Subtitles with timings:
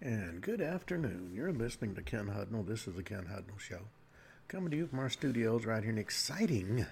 [0.00, 1.32] And good afternoon.
[1.34, 2.64] You're listening to Ken Hudnall.
[2.64, 3.80] This is the Ken Hudnall Show.
[4.46, 6.86] Coming to you from our studios right here in exciting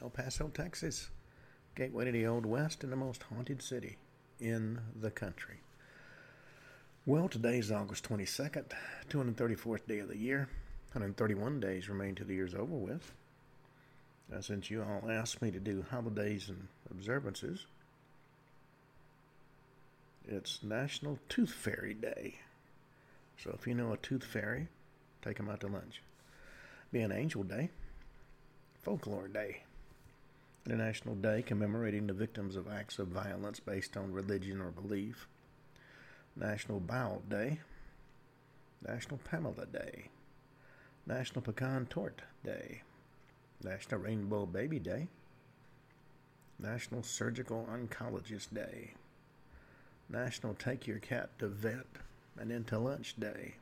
[0.00, 1.10] El Paso, Texas.
[1.76, 3.96] Gateway to the Old West and the most haunted city
[4.40, 5.60] in the country.
[7.06, 8.72] Well, today is August 22nd,
[9.08, 10.48] 234th day of the year.
[10.90, 13.12] 131 days remain till the year's over with.
[14.34, 17.66] Uh, since you all asked me to do holidays and observances,
[20.28, 22.36] it's National Tooth Fairy Day.
[23.42, 24.68] So if you know a tooth fairy,
[25.22, 26.02] take them out to lunch.
[26.92, 27.70] Be an Angel Day,
[28.82, 29.62] Folklore Day,
[30.66, 35.26] International Day commemorating the victims of acts of violence based on religion or belief,
[36.36, 37.58] National Bowel Day,
[38.86, 40.08] National Pamela Day,
[41.06, 42.82] National Pecan Torte Day,
[43.64, 45.08] National Rainbow Baby Day,
[46.60, 48.92] National Surgical Oncologist Day.
[50.08, 51.86] National Take Your Cat to Vet
[52.38, 53.54] and Into Lunch Day.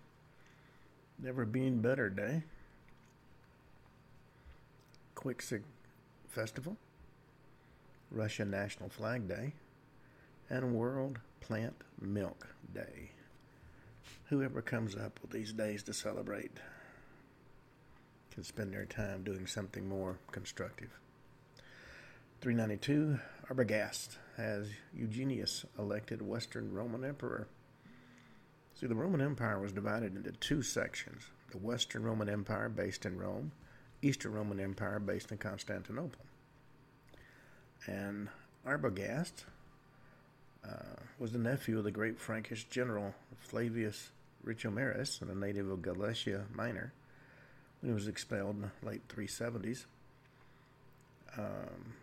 [1.18, 2.42] Never Been Better Day.
[5.14, 5.62] Quicksig
[6.28, 6.76] Festival.
[8.10, 9.52] Russia National Flag Day.
[10.48, 13.10] And World Plant Milk Day.
[14.26, 16.52] Whoever comes up with these days to celebrate
[18.30, 20.90] can spend their time doing something more constructive.
[22.40, 23.18] 392,
[23.50, 27.48] Arbogast has Eugenius elected Western Roman Emperor.
[28.74, 33.18] See, the Roman Empire was divided into two sections the Western Roman Empire, based in
[33.18, 33.50] Rome,
[34.02, 36.24] Eastern Roman Empire, based in Constantinople.
[37.86, 38.28] And
[38.64, 39.32] Arbogast
[40.64, 44.12] uh, was the nephew of the great Frankish general Flavius
[44.46, 46.92] Richomeres, and a native of Galatia Minor,
[47.80, 49.86] when he was expelled in the late 370s.
[51.36, 51.94] Um,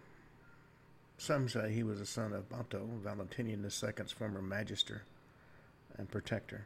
[1.18, 5.04] some say he was a son of Bauto, Valentinian II's former magister
[5.98, 6.66] and protector.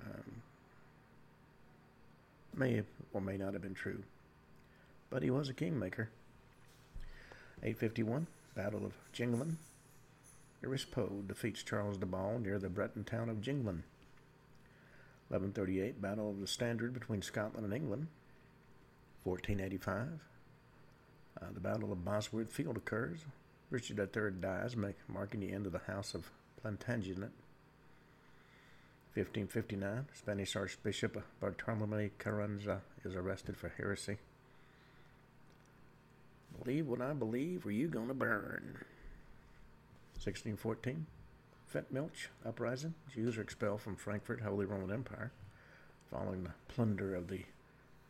[0.00, 0.42] Um,
[2.56, 4.02] may or may not have been true,
[5.10, 6.08] but he was a kingmaker.
[7.62, 8.26] 851,
[8.56, 9.56] Battle of Jengland.
[10.64, 13.82] Erispoe defeats Charles the Bald near the Breton town of Jengland.
[15.28, 18.08] 1138, Battle of the Standard between Scotland and England.
[19.24, 20.08] 1485,
[21.40, 23.20] uh, the Battle of Bosworth Field occurs.
[23.72, 24.76] Richard III dies,
[25.08, 27.32] marking the end of the House of Plantagenet.
[29.14, 34.18] 1559, Spanish Archbishop Bartolome Carranza is arrested for heresy.
[36.62, 38.84] Believe what I believe, or you gonna burn.
[40.22, 41.06] 1614,
[41.72, 42.92] Fettmilch uprising.
[43.14, 45.32] Jews are expelled from Frankfurt, Holy Roman Empire,
[46.10, 47.46] following the plunder of the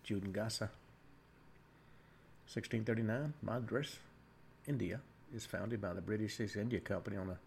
[0.04, 0.70] Judengasse.
[2.48, 3.98] 1639, Madras,
[4.66, 5.00] India
[5.34, 7.38] is founded by the British East India Company on a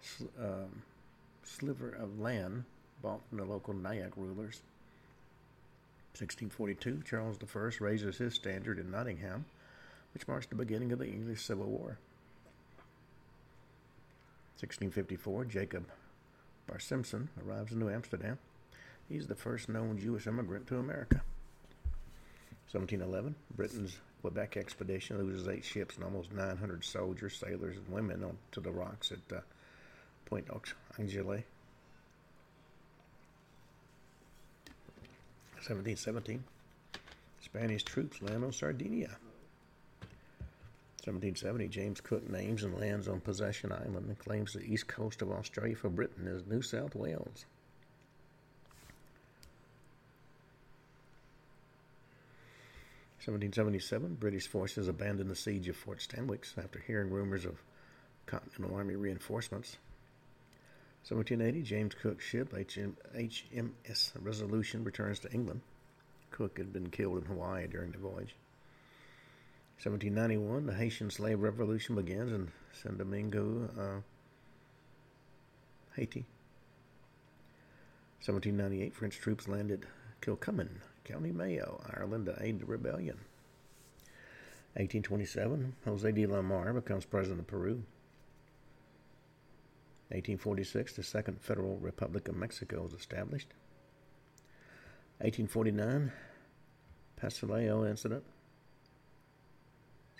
[0.00, 0.82] sl- um,
[1.44, 2.64] sliver of land
[3.02, 4.62] bought from the local Nayak rulers.
[6.18, 9.44] 1642, Charles I raises his standard in Nottingham,
[10.14, 11.98] which marks the beginning of the English Civil War.
[14.58, 15.84] 1654, Jacob
[16.66, 18.38] Barsimson arrives in New Amsterdam.
[19.08, 21.22] He's the first known Jewish immigrant to America.
[22.72, 28.60] 1711, Britain's Quebec expedition loses eight ships and almost 900 soldiers, sailors, and women onto
[28.60, 29.40] the rocks at uh,
[30.24, 30.48] Point
[30.98, 31.44] Anglais.
[35.62, 36.42] 1717,
[37.40, 39.16] Spanish troops land on Sardinia.
[41.04, 45.30] 1770, James Cook names and lands on Possession Island and claims the east coast of
[45.30, 47.46] Australia for Britain as New South Wales.
[53.26, 57.60] 1777, British forces abandoned the siege of Fort Stanwix after hearing rumors of
[58.26, 59.78] Continental Army reinforcements.
[61.08, 65.60] 1780, James Cook's ship HM, HMS Resolution returns to England.
[66.30, 68.36] Cook had been killed in Hawaii during the voyage.
[69.82, 74.00] 1791, the Haitian slave revolution begins in Saint Domingo, uh,
[75.96, 76.24] Haiti.
[78.24, 79.84] 1798, French troops landed
[80.22, 80.68] Kilcummin,
[81.06, 83.16] County Mayo, Ireland to aid the rebellion.
[84.74, 87.82] 1827, Jose de la Mar becomes president of Peru.
[90.08, 93.48] 1846, the Second Federal Republic of Mexico is established.
[95.18, 96.12] 1849,
[97.22, 98.24] Passaleão incident.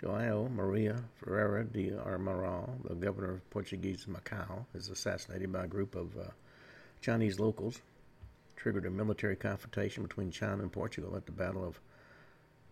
[0.01, 5.97] Joao Maria Ferreira de Amaral, the governor of Portuguese Macau, is assassinated by a group
[5.97, 6.31] of uh,
[7.01, 7.81] Chinese locals
[8.57, 11.81] triggered a military confrontation between China and Portugal at the Battle of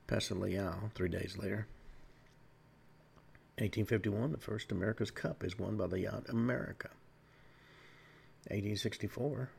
[0.08, 1.66] Passaleão three days later.
[3.58, 6.88] 1851, the first America's Cup is won by the yacht America.
[8.48, 9.50] 1864,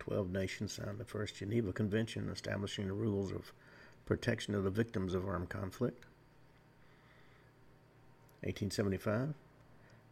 [0.00, 3.52] Twelve nations signed the first Geneva Convention establishing the rules of
[4.06, 6.06] protection of the victims of armed conflict.
[8.40, 9.34] 1875,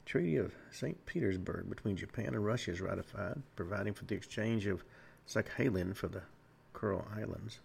[0.05, 1.07] Treaty of St.
[1.07, 4.85] Petersburg between Japan and Russia is ratified, providing for the exchange of
[5.29, 6.23] Sakhalin for the
[6.75, 7.61] Kuril Islands.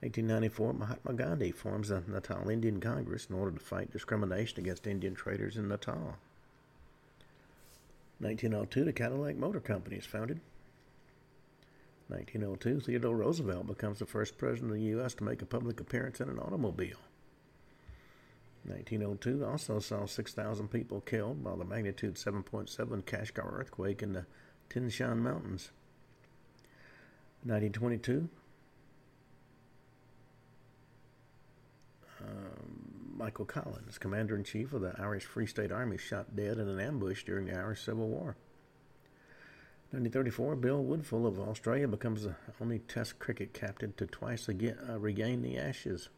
[0.00, 5.14] 1894, Mahatma Gandhi forms the Natal Indian Congress in order to fight discrimination against Indian
[5.14, 6.16] traders in Natal.
[8.20, 10.40] 1902, the Cadillac Motor Company is founded.
[12.08, 15.14] 1902, Theodore Roosevelt becomes the first president of the U.S.
[15.14, 16.98] to make a public appearance in an automobile.
[18.64, 24.26] 1902 also saw 6,000 people killed by the magnitude 7.7 Kashgar earthquake in the
[24.70, 25.70] Tian Mountains.
[27.44, 28.28] 1922,
[32.20, 32.26] um,
[33.16, 36.80] Michael Collins, commander in chief of the Irish Free State Army, shot dead in an
[36.80, 38.36] ambush during the Irish Civil War.
[39.90, 44.98] 1934, Bill Woodfull of Australia becomes the only Test cricket captain to twice again, uh,
[44.98, 46.10] regain the Ashes.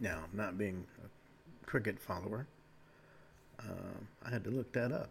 [0.00, 2.46] Now, not being a cricket follower,
[3.58, 5.10] uh, I had to look that up.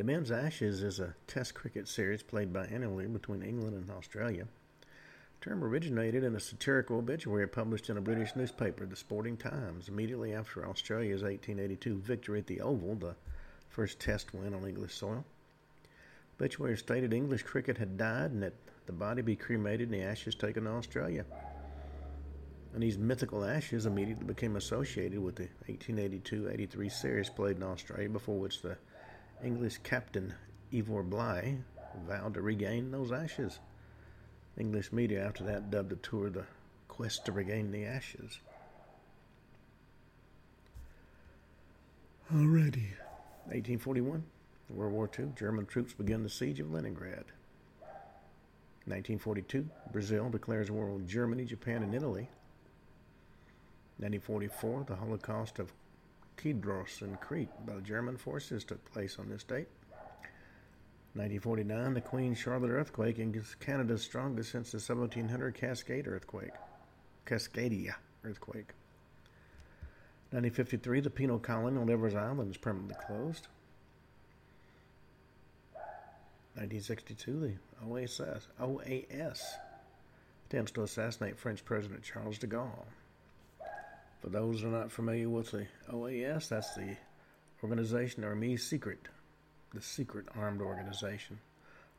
[0.00, 4.48] The Men's Ashes is a Test cricket series played biannually between England and Australia.
[4.80, 9.90] The term originated in a satirical obituary published in a British newspaper, the Sporting Times,
[9.90, 13.14] immediately after Australia's 1882 victory at the Oval, the
[13.68, 15.22] first Test win on English soil.
[16.38, 18.54] The Obituary stated English cricket had died and that
[18.86, 21.26] the body be cremated and the ashes taken to Australia.
[22.72, 28.38] And these mythical ashes immediately became associated with the 1882-83 series played in Australia, before
[28.38, 28.78] which the
[29.42, 30.34] English captain
[30.72, 31.58] Ivor Bligh
[32.06, 33.58] vowed to regain those ashes.
[34.58, 36.44] English media after that dubbed the tour the
[36.88, 38.40] Quest to Regain the Ashes.
[42.30, 42.94] Already.
[43.46, 44.22] 1841,
[44.68, 47.24] World War II, German troops begin the siege of Leningrad.
[48.84, 52.28] 1942, Brazil declares war on Germany, Japan, and Italy.
[53.98, 55.72] 1944, the Holocaust of
[56.42, 59.68] Kedros in Crete by German forces took place on this date.
[61.14, 66.52] 1949, the Queen Charlotte earthquake is Canada's strongest since the 1700 Cascade earthquake.
[67.26, 67.94] Cascadia
[68.24, 68.72] earthquake.
[70.30, 73.48] 1953, the penal colony on Evers Island is permanently closed.
[76.54, 77.54] 1962, the
[77.86, 78.20] OAS,
[78.60, 79.40] OAS
[80.48, 82.86] attempts to assassinate French President Charles de Gaulle.
[84.20, 86.96] For those who are not familiar with the OAS, that's the
[87.64, 89.08] organization Armée Secret,
[89.72, 91.40] the secret armed organization,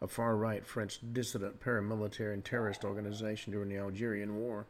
[0.02, 4.68] a far right French dissident paramilitary and terrorist organization during the Algerian War,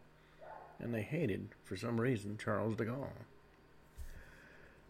[0.80, 3.26] and they hated, for some reason, Charles de Gaulle.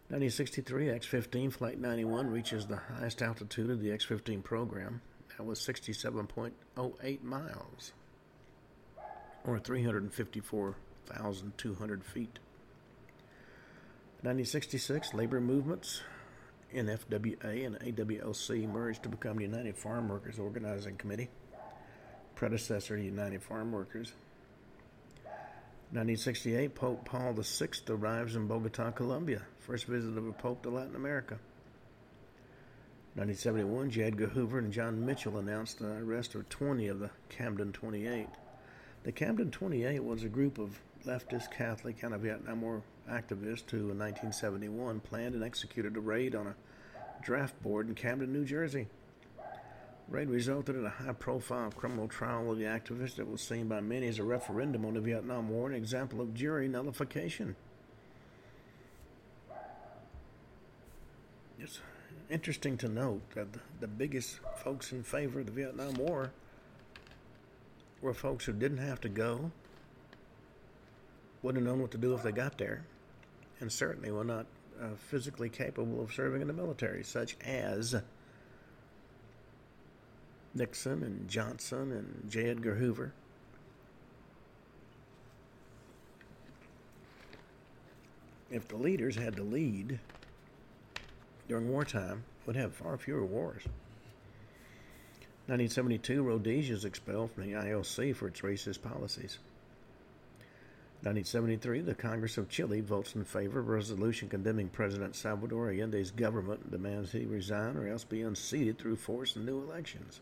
[0.09, 5.01] 1963, X 15 Flight 91 reaches the highest altitude of the X 15 program.
[5.37, 7.93] That was 67.08 miles,
[9.45, 12.39] or 354,200 feet.
[14.23, 16.03] 1966, labor movements,
[16.75, 21.27] NFWA and AWLC merged to become the United Farm Workers Organizing Committee,
[22.35, 24.13] predecessor to United Farm Workers.
[25.94, 30.95] 1968, Pope Paul VI arrives in Bogota, Colombia, first visit of a pope to Latin
[30.95, 31.39] America.
[33.15, 34.03] 1971, J.
[34.03, 38.28] Edgar Hoover and John Mitchell announced the arrest of 20 of the Camden 28.
[39.04, 43.99] The Camden 28 was a group of leftist Catholic anti Vietnam War activists who, in
[43.99, 46.55] 1971, planned and executed a raid on a
[47.23, 48.87] draft board in Camden, New Jersey
[50.11, 53.79] raid resulted in a high profile criminal trial of the activist that was seen by
[53.79, 57.55] many as a referendum on the Vietnam War, an example of jury nullification.
[61.57, 61.79] It's
[62.29, 66.31] interesting to note that the, the biggest folks in favor of the Vietnam War
[68.01, 69.51] were folks who didn't have to go,
[71.44, 72.83] wouldn't have known what to do if they got there,
[73.60, 74.45] and certainly were not
[74.81, 77.95] uh, physically capable of serving in the military, such as
[80.54, 82.50] Nixon and Johnson and J.
[82.50, 83.14] Edgar Hoover.
[88.50, 90.00] If the leaders had to lead
[91.48, 93.64] during wartime, would have far fewer wars.
[95.48, 99.40] 1972, Rhodesia is expelled from the IOC for its racist policies.
[101.03, 106.11] 1973, the Congress of Chile votes in favor of a resolution condemning President Salvador Allende's
[106.11, 110.21] government and demands he resign or else be unseated through force and new elections.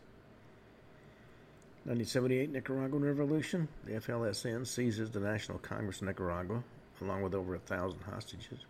[1.84, 3.68] 1978 Nicaraguan Revolution.
[3.84, 6.62] The FLSN seizes the National Congress of Nicaragua,
[7.02, 8.64] along with over a thousand hostages.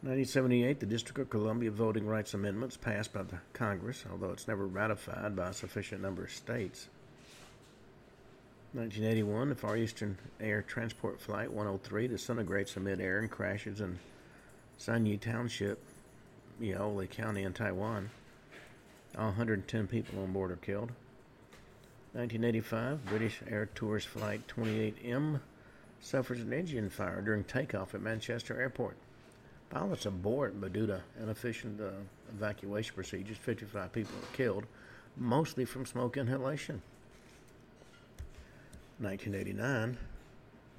[0.00, 4.66] 1978, the District of Columbia Voting Rights Amendments passed by the Congress, although it's never
[4.66, 6.88] ratified by a sufficient number of states.
[8.74, 14.00] 1981, the Far Eastern Air Transport Flight 103 disintegrates in midair and crashes in
[14.80, 15.78] Sanyi Township,
[16.60, 18.10] Miaoli County in Taiwan.
[19.16, 20.90] All 110 people on board are killed.
[22.14, 25.38] 1985, British Air Tours Flight 28M
[26.00, 28.96] suffers an engine fire during takeoff at Manchester Airport.
[29.70, 30.04] Pilots
[30.68, 31.90] due to inefficient uh,
[32.28, 34.64] evacuation procedures, 55 people were killed,
[35.16, 36.82] mostly from smoke inhalation.
[38.98, 39.96] 1989,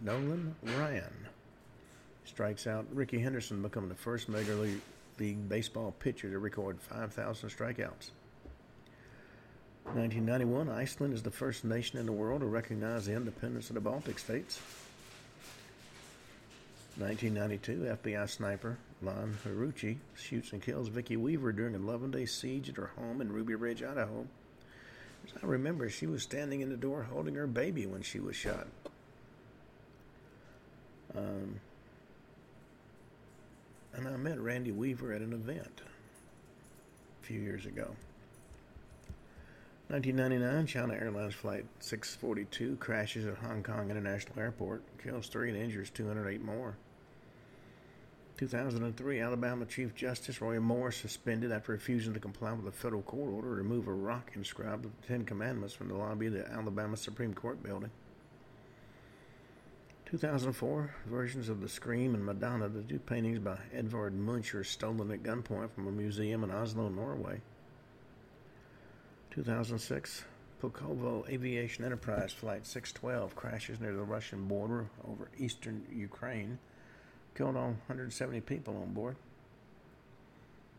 [0.01, 1.13] Nolan Ryan
[2.23, 8.11] strikes out Rickey Henderson, becoming the first Major League, Baseball pitcher to record 5,000 strikeouts.
[9.93, 13.81] 1991, Iceland is the first nation in the world to recognize the independence of the
[13.81, 14.59] Baltic states.
[16.97, 22.77] 1992, FBI sniper Lon Horiuchi shoots and kills Vicki Weaver during an 11-day siege at
[22.77, 24.25] her home in Ruby Ridge, Idaho.
[25.25, 28.35] As I remember, she was standing in the door holding her baby when she was
[28.35, 28.67] shot.
[31.15, 31.59] Um,
[33.93, 35.81] and I met Randy Weaver at an event
[37.21, 37.95] a few years ago.
[39.87, 45.89] 1999, China Airlines Flight 642 crashes at Hong Kong International Airport, kills three and injures
[45.91, 46.75] 208 more.
[48.37, 53.31] 2003, Alabama Chief Justice Roy Moore suspended after refusing to comply with a federal court
[53.31, 56.45] order to remove a rock inscribed with the Ten Commandments from the lobby of the
[56.51, 57.91] Alabama Supreme Court building.
[60.05, 65.11] 2004, versions of The Scream and Madonna, the two paintings by Edvard Munch, are stolen
[65.11, 67.41] at gunpoint from a museum in Oslo, Norway.
[69.31, 70.25] 2006,
[70.61, 76.59] Pulkovo Aviation Enterprise Flight 612 crashes near the Russian border over eastern Ukraine
[77.35, 79.15] killed all 170 people on board.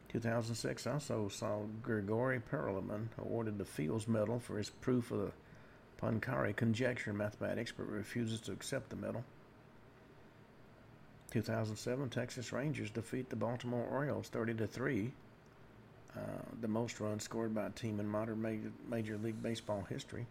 [0.08, 5.32] 2006 also saw Grigory Perelman awarded the Fields Medal for his proof of the
[6.00, 9.24] Poincare conjecture in mathematics, but refuses to accept the medal.
[11.32, 15.10] 2007 Texas Rangers defeat the Baltimore Orioles 30 to 3,
[16.16, 16.20] uh,
[16.60, 20.26] the most runs scored by a team in modern major, major League Baseball history.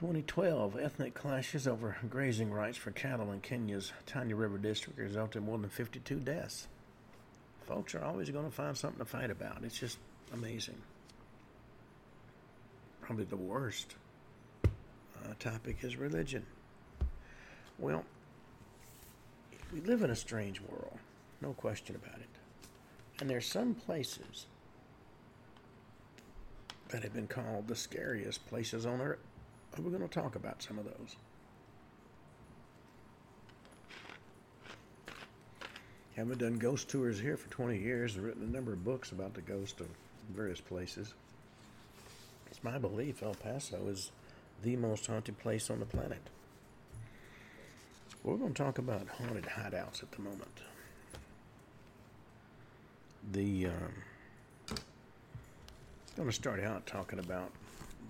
[0.00, 5.44] 2012, ethnic clashes over grazing rights for cattle in Kenya's Tana River district resulted in
[5.44, 6.68] more than 52 deaths.
[7.66, 9.62] Folks are always going to find something to fight about.
[9.62, 9.98] It's just
[10.32, 10.78] amazing.
[13.02, 13.96] Probably the worst
[14.64, 16.46] uh, topic is religion.
[17.78, 18.06] Well,
[19.70, 20.96] we live in a strange world,
[21.42, 23.20] no question about it.
[23.20, 24.46] And there's some places
[26.88, 29.18] that have been called the scariest places on earth
[29.78, 31.16] we're going to talk about some of those.
[36.16, 38.16] Haven't done ghost tours here for 20 years.
[38.16, 39.86] I've written a number of books about the ghost of
[40.34, 41.14] various places.
[42.50, 44.10] It's my belief El Paso is
[44.62, 46.20] the most haunted place on the planet.
[48.22, 50.60] We're going to talk about haunted hideouts at the moment.
[53.32, 53.94] The um,
[54.68, 57.50] I'm going to start out talking about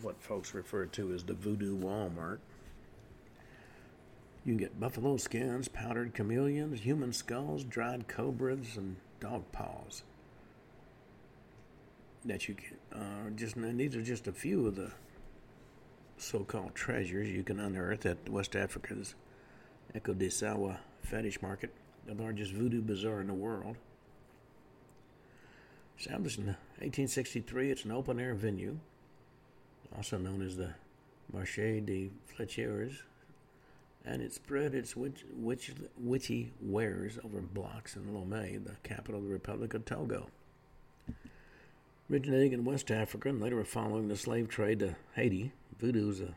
[0.03, 2.39] what folks refer to as the voodoo Walmart.
[4.45, 10.03] You can get buffalo skins, powdered chameleons, human skulls, dried cobras, and dog paws.
[12.25, 14.93] That you can uh, just these are just a few of the
[16.17, 19.15] so-called treasures you can unearth at West Africa's
[19.95, 21.73] Akodessewa fetish market,
[22.07, 23.77] the largest voodoo bazaar in the world.
[25.99, 28.79] Established in 1863, it's an open-air venue
[29.97, 30.75] also known as the
[31.35, 33.03] Marché des Flécheries,
[34.05, 39.27] and it spread its witch, witch, witchy wares over blocks in Lomé, the capital of
[39.27, 40.29] the Republic of Togo.
[42.11, 46.35] Originating in West Africa and later following the slave trade to Haiti, voodoo is a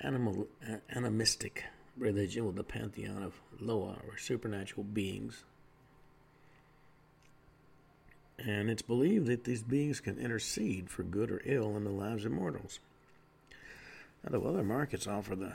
[0.00, 0.46] animal,
[0.94, 1.64] animistic
[1.96, 5.42] religion with a pantheon of Loa, or supernatural beings,
[8.38, 12.24] and it's believed that these beings can intercede for good or ill in the lives
[12.24, 12.78] of mortals.
[14.24, 15.54] The other markets offer the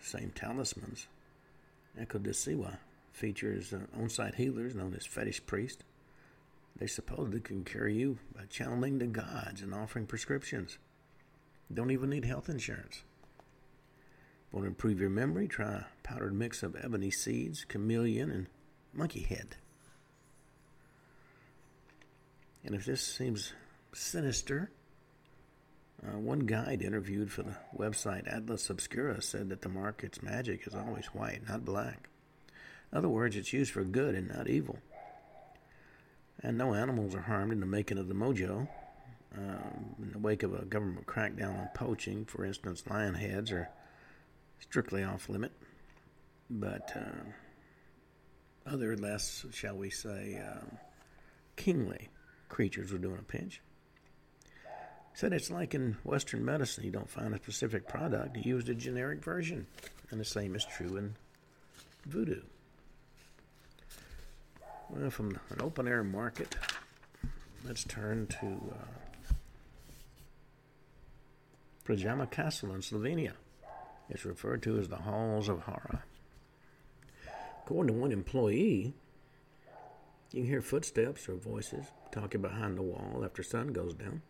[0.00, 1.06] same talismans.
[1.98, 2.78] Akodessewa
[3.12, 5.82] features on site healers known as fetish priests.
[6.76, 10.78] They supposedly can cure you by channeling the gods and offering prescriptions.
[11.72, 13.02] Don't even need health insurance.
[14.50, 15.48] Want to improve your memory?
[15.48, 18.46] Try powdered mix of ebony seeds, chameleon, and
[18.92, 19.56] monkey head.
[22.64, 23.52] And if this seems
[23.92, 24.70] sinister,
[26.04, 30.74] uh, one guide interviewed for the website Atlas Obscura said that the market's magic is
[30.74, 32.08] always white, not black.
[32.90, 34.78] In other words, it's used for good and not evil.
[36.42, 38.68] And no animals are harmed in the making of the mojo.
[39.36, 43.70] Um, in the wake of a government crackdown on poaching, for instance, lion heads are
[44.60, 45.52] strictly off limit.
[46.50, 50.76] But uh, other less, shall we say, um,
[51.56, 52.10] kingly
[52.52, 53.62] creatures were doing a pinch.
[55.14, 58.74] Said it's like in Western medicine, you don't find a specific product, you use a
[58.74, 59.66] generic version.
[60.10, 61.16] And the same is true in
[62.06, 62.42] voodoo.
[64.90, 66.54] Well, from an open air market,
[67.64, 69.34] let's turn to uh,
[71.86, 73.32] Predjama Castle in Slovenia.
[74.10, 76.04] It's referred to as the Halls of Horror.
[77.64, 78.92] According to one employee,
[80.32, 84.22] you can hear footsteps or voices talking behind the wall after sun goes down.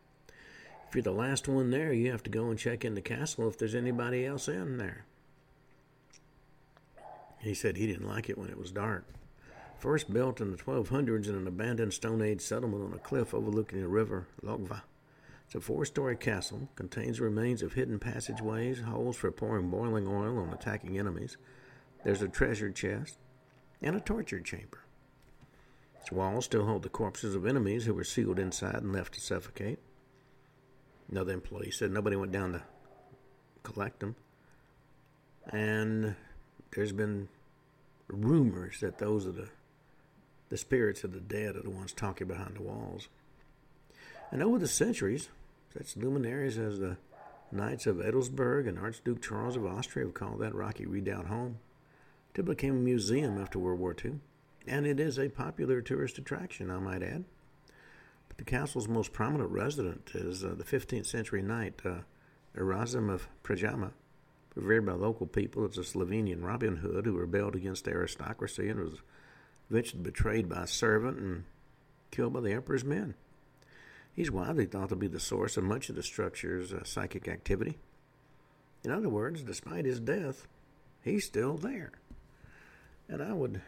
[0.88, 3.48] If you're the last one there, you have to go and check in the castle
[3.48, 5.04] if there's anybody else in there.
[7.40, 9.06] He said he didn't like it when it was dark.
[9.78, 13.80] First built in the 1200s in an abandoned Stone Age settlement on a cliff overlooking
[13.80, 14.82] the river Lokva.
[15.46, 20.38] It's a four story castle, contains remains of hidden passageways, holes for pouring boiling oil
[20.38, 21.36] on attacking enemies.
[22.04, 23.18] There's a treasure chest
[23.82, 24.81] and a torture chamber.
[26.02, 29.20] Its walls still hold the corpses of enemies who were sealed inside and left to
[29.20, 29.78] suffocate.
[31.08, 32.62] Another employee said nobody went down to
[33.62, 34.16] collect them.
[35.46, 36.16] And
[36.72, 37.28] there's been
[38.08, 39.48] rumors that those are the
[40.48, 43.08] the spirits of the dead are the ones talking behind the walls.
[44.30, 45.30] And over the centuries,
[45.72, 46.98] such luminaries as the
[47.50, 51.60] Knights of Edelsburg and Archduke Charles of Austria have called that rocky redoubt home.
[52.34, 54.20] It became a museum after World War II
[54.66, 57.24] and it is a popular tourist attraction, I might add.
[58.28, 62.00] But the castle's most prominent resident is uh, the 15th century knight uh,
[62.56, 63.92] Erasm of Predjama,
[64.54, 69.00] revered by local people as a Slovenian Robin Hood who rebelled against aristocracy and was
[69.70, 71.44] eventually betrayed by a servant and
[72.10, 73.14] killed by the emperor's men.
[74.14, 77.78] He's widely thought to be the source of much of the structure's uh, psychic activity.
[78.84, 80.46] In other words, despite his death,
[81.02, 81.92] he's still there.
[83.08, 83.62] And I would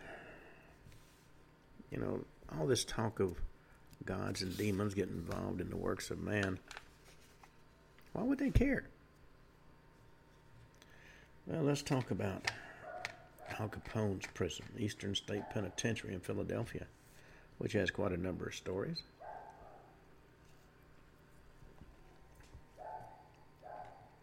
[1.95, 2.25] you know,
[2.59, 3.37] all this talk of
[4.05, 6.59] gods and demons getting involved in the works of man,
[8.13, 8.85] why would they care?
[11.47, 12.51] Well, let's talk about
[13.61, 16.87] Al Capone's prison, Eastern State Penitentiary in Philadelphia,
[17.59, 19.03] which has quite a number of stories.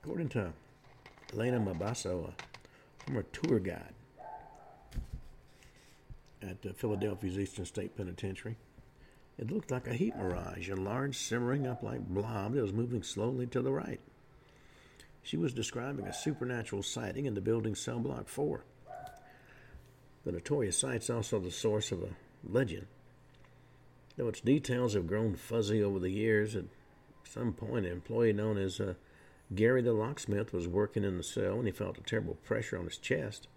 [0.03, 0.51] According to
[1.33, 3.93] Elena Mabasso, a former tour guide
[6.41, 8.57] at uh, Philadelphia's Eastern State Penitentiary.
[9.37, 13.03] It looked like a heat mirage, a large simmering up like blob that was moving
[13.03, 13.99] slowly to the right.
[15.23, 18.63] She was describing a supernatural sighting in the building cell block 4.
[20.23, 22.09] The notorious site's also the source of a
[22.43, 22.87] legend.
[24.17, 26.65] Though its details have grown fuzzy over the years, at
[27.23, 28.95] some point an employee known as uh,
[29.55, 32.85] Gary the locksmith was working in the cell and he felt a terrible pressure on
[32.85, 33.47] his chest,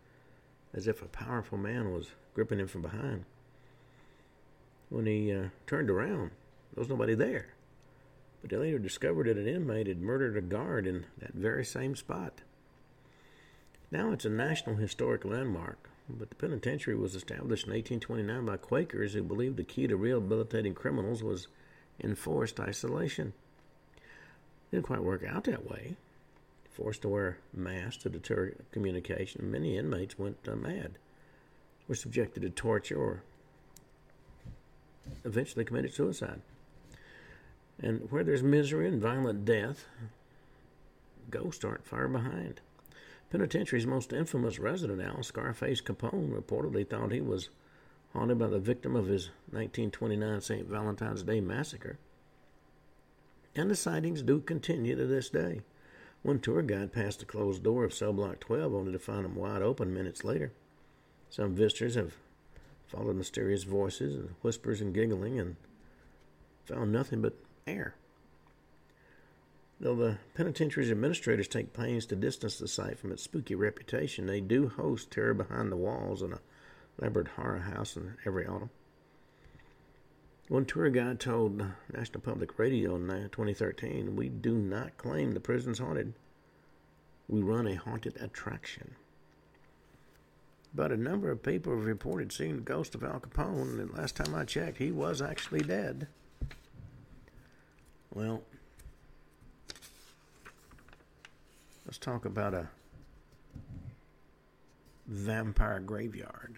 [0.73, 3.25] as if a powerful man was gripping him from behind.
[4.91, 6.31] When he uh, turned around,
[6.75, 7.49] there was nobody there.
[8.41, 11.97] But they later discovered that an inmate had murdered a guard in that very same
[11.97, 12.43] spot.
[13.91, 19.15] Now it's a National Historic Landmark, but the penitentiary was established in 1829 by Quakers
[19.15, 21.49] who believed the key to rehabilitating criminals was
[22.03, 23.33] enforced isolation.
[23.97, 25.97] It didn't quite work out that way.
[26.71, 30.99] Forced to wear masks to deter communication, many inmates went uh, mad
[31.89, 33.23] were subjected to torture or
[35.25, 36.41] eventually committed suicide.
[37.83, 39.87] And where there's misery and violent death,
[41.31, 42.61] ghosts aren't far behind.
[43.31, 47.49] Penitentiary's most infamous resident, Al Scarface Capone, reportedly thought he was
[48.13, 50.69] haunted by the victim of his 1929 St.
[50.69, 51.99] Valentine's Day massacre.
[53.57, 55.63] And the sightings do continue to this day.
[56.23, 59.35] One tour guide passed the closed door of cell block 12 only to find them
[59.35, 60.53] wide open minutes later.
[61.31, 62.15] Some visitors have
[62.87, 65.57] followed mysterious voices and whispers and giggling and
[66.65, 67.35] found nothing but
[67.67, 67.95] air.
[69.81, 74.41] Though the penitentiary's administrators take pains to distance the site from its spooky reputation, they
[74.41, 76.41] do host terror behind the walls in a
[76.99, 78.71] elaborate horror house in every autumn.
[80.49, 85.79] One tour guide told National Public Radio in 2013, We do not claim the prison's
[85.79, 86.13] haunted.
[87.29, 88.95] We run a haunted attraction.
[90.75, 94.17] But a number of people have reported seeing the ghost of Al Capone, and last
[94.17, 96.09] time I checked, he was actually dead.
[98.13, 98.43] Well,
[101.87, 102.69] let's talk about a
[105.07, 106.57] vampire graveyard.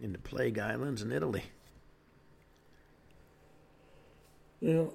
[0.00, 1.44] in the Plague Islands in Italy.
[4.60, 4.92] Well,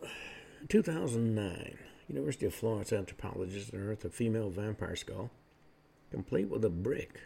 [0.67, 5.32] 2009, University of Florence anthropologists unearthed a female vampire skull,
[6.12, 7.22] complete with a brick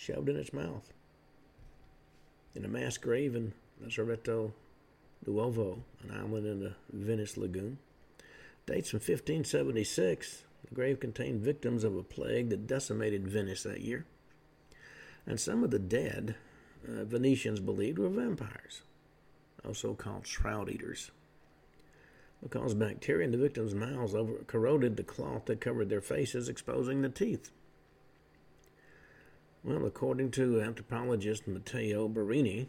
[0.00, 0.92] shoved in its mouth.
[2.54, 4.52] In a mass grave in Lazaretto
[5.26, 7.78] Nuovo, an island in the Venice lagoon.
[8.66, 10.44] Dates from 1576.
[10.68, 14.06] The grave contained victims of a plague that decimated Venice that year.
[15.26, 16.36] And some of the dead,
[16.88, 18.82] uh, Venetians believed, were vampires,
[19.64, 21.10] also called shroud eaters
[22.42, 27.02] because bacteria in the victims' mouths over corroded the cloth that covered their faces, exposing
[27.02, 27.50] the teeth.
[29.62, 32.68] Well, according to anthropologist Matteo Borrini,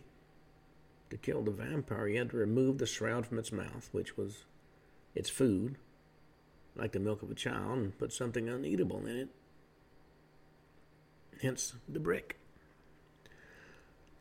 [1.09, 4.45] to kill the vampire, he had to remove the shroud from its mouth, which was
[5.15, 5.77] its food,
[6.75, 9.29] like the milk of a child, and put something uneatable in it.
[11.41, 12.37] Hence the brick.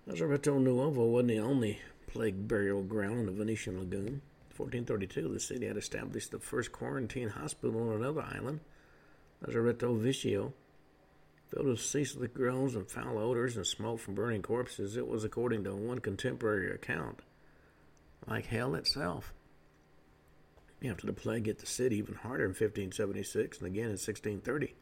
[0.07, 4.23] Lazaretto Nuovo wasn't the only plague burial ground in the Venetian lagoon.
[4.57, 8.61] 1432, the city had established the first quarantine hospital on another island,
[9.45, 10.53] Lazaretto Vecchio.
[11.51, 15.65] Filled with ceaseless groans and foul odors and smoke from burning corpses, it was, according
[15.65, 17.21] to one contemporary account,
[18.27, 19.33] like hell itself.
[20.89, 24.75] After the plague hit the city even harder in 1576 and again in 1630,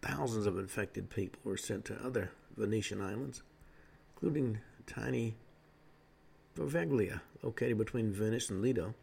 [0.00, 3.42] thousands of infected people were sent to other Venetian islands,
[4.14, 5.34] including tiny
[6.54, 8.94] Poveglia, located between Venice and Lido.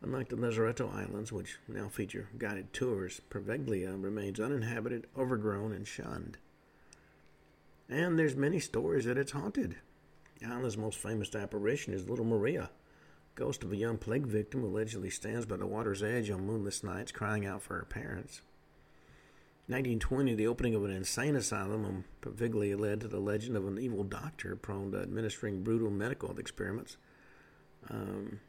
[0.00, 6.38] Unlike the Lazaretto Islands, which now feature guided tours, Poveglia remains uninhabited, overgrown, and shunned.
[7.88, 9.76] And there's many stories that it's haunted.
[10.40, 12.70] The island's most famous apparition is Little Maria,
[13.34, 16.84] ghost of a young plague victim who allegedly stands by the water's edge on moonless
[16.84, 18.42] nights crying out for her parents.
[19.66, 23.78] 1920, the opening of an insane asylum on Poveglia led to the legend of an
[23.78, 26.96] evil doctor prone to administering brutal medical experiments.
[27.90, 28.40] Um,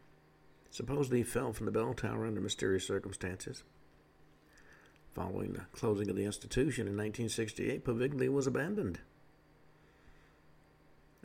[0.69, 3.63] supposedly fell from the bell tower under mysterious circumstances.
[5.13, 8.99] Following the closing of the institution in 1968, Poveglia was abandoned.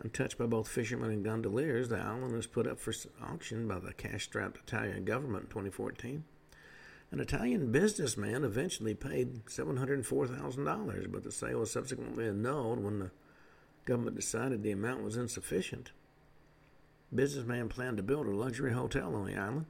[0.02, 3.92] Untouched by both fishermen and gondoliers, the island was put up for auction by the
[3.92, 6.24] cash strapped Italian government in 2014.
[7.12, 13.10] An Italian businessman eventually paid $704,000, but the sale was subsequently annulled when the
[13.84, 15.92] government decided the amount was insufficient
[17.14, 19.66] businessman planned to build a luxury hotel on the island,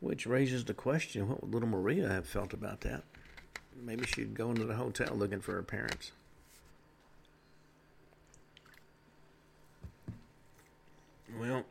[0.00, 3.04] which raises the question what would little Maria have felt about that?
[3.80, 6.12] Maybe she'd go into the hotel looking for her parents.
[11.38, 11.64] Well,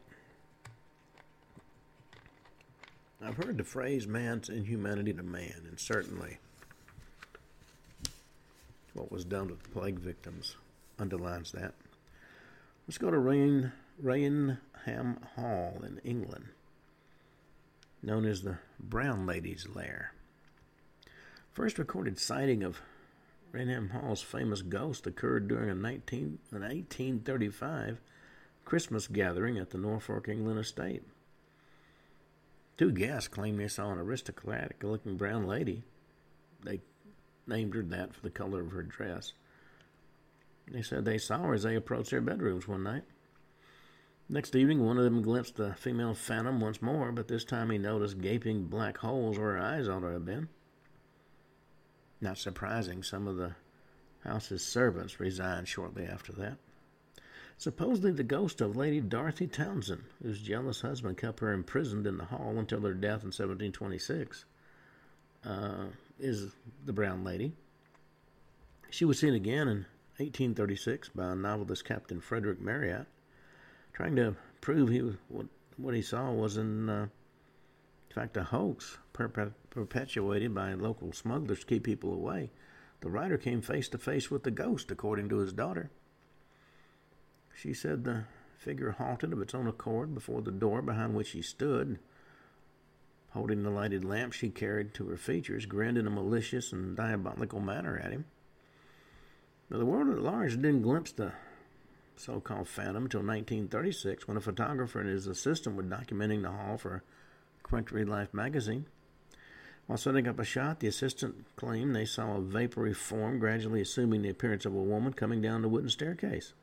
[3.21, 6.39] I've heard the phrase man's inhumanity to man, and certainly
[8.93, 10.57] what was done with the plague victims
[10.99, 11.73] underlines that.
[12.87, 14.57] Let's go to Rain Raynham
[15.35, 16.45] Hall in England,
[18.01, 20.13] known as the Brown Lady's Lair.
[21.51, 22.81] First recorded sighting of
[23.51, 28.01] Raynham Hall's famous ghost occurred during a 19, an 1835
[28.65, 31.03] Christmas gathering at the Norfolk, England estate.
[32.77, 35.83] Two guests claimed they saw an aristocratic looking brown lady.
[36.63, 36.81] They
[37.45, 39.33] named her that for the color of her dress.
[40.67, 43.03] They said they saw her as they approached their bedrooms one night.
[44.29, 47.77] Next evening, one of them glimpsed the female phantom once more, but this time he
[47.77, 50.47] noticed gaping black holes where her eyes ought to have been.
[52.21, 53.55] Not surprising, some of the
[54.23, 56.57] house's servants resigned shortly after that.
[57.57, 62.25] Supposedly the ghost of Lady Dorothy Townshend, whose jealous husband kept her imprisoned in the
[62.25, 64.45] hall until her death in 1726,
[65.45, 65.85] uh,
[66.17, 66.53] is
[66.85, 67.53] the Brown Lady.
[68.89, 69.85] She was seen again in
[70.17, 73.07] 1836 by novelist Captain Frederick Marryat
[73.93, 75.45] trying to prove he was, what
[75.77, 77.03] what he saw was in, uh,
[78.09, 82.51] in fact a hoax perpetuated by local smugglers to keep people away.
[83.01, 85.89] The writer came face to face with the ghost, according to his daughter.
[87.55, 88.23] She said the
[88.57, 91.99] figure halted of its own accord before the door behind which he stood,
[93.31, 97.59] holding the lighted lamp she carried to her features, grinned in a malicious and diabolical
[97.59, 98.25] manner at him.
[99.69, 101.33] But the world at large didn't glimpse the
[102.15, 106.77] so called Phantom until 1936 when a photographer and his assistant were documenting the hall
[106.77, 107.03] for
[107.63, 108.85] Country Life magazine.
[109.87, 114.21] While setting up a shot, the assistant claimed they saw a vapory form gradually assuming
[114.21, 116.53] the appearance of a woman coming down the wooden staircase.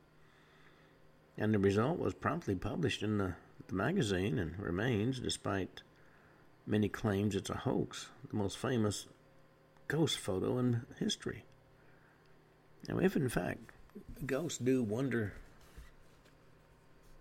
[1.37, 3.35] And the result was promptly published in the,
[3.67, 5.81] the magazine and remains, despite
[6.65, 9.07] many claims it's a hoax, the most famous
[9.87, 11.43] ghost photo in history.
[12.87, 13.59] Now, if in fact
[14.25, 15.33] ghosts do wonder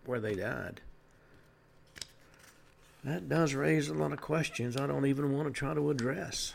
[0.05, 0.81] where they died.
[3.05, 6.55] That does raise a lot of questions I don't even want to try to address.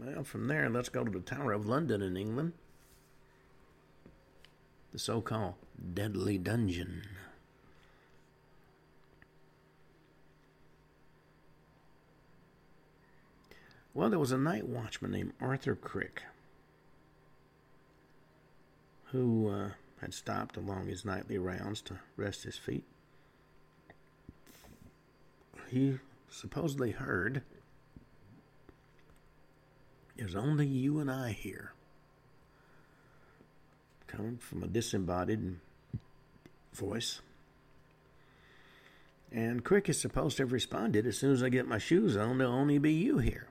[0.00, 2.52] Well, from there, let's go to the Tower of London in England.
[4.92, 5.54] The so called
[5.94, 7.02] Deadly Dungeon.
[13.92, 16.22] Well, there was a night watchman named Arthur Crick
[19.12, 19.68] who uh,
[20.00, 22.84] had stopped along his nightly rounds to rest his feet.
[25.68, 27.42] He supposedly heard,
[30.16, 31.72] There's only you and I here.
[34.06, 35.56] Coming from a disembodied
[36.72, 37.20] voice.
[39.32, 42.38] And Crick is supposed to have responded, As soon as I get my shoes on,
[42.38, 43.49] there'll only be you here.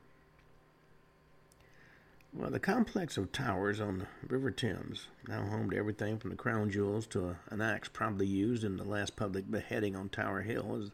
[2.32, 6.36] Well, the complex of towers on the River Thames, now home to everything from the
[6.36, 10.42] crown jewels to a, an axe probably used in the last public beheading on Tower
[10.42, 10.92] Hill, is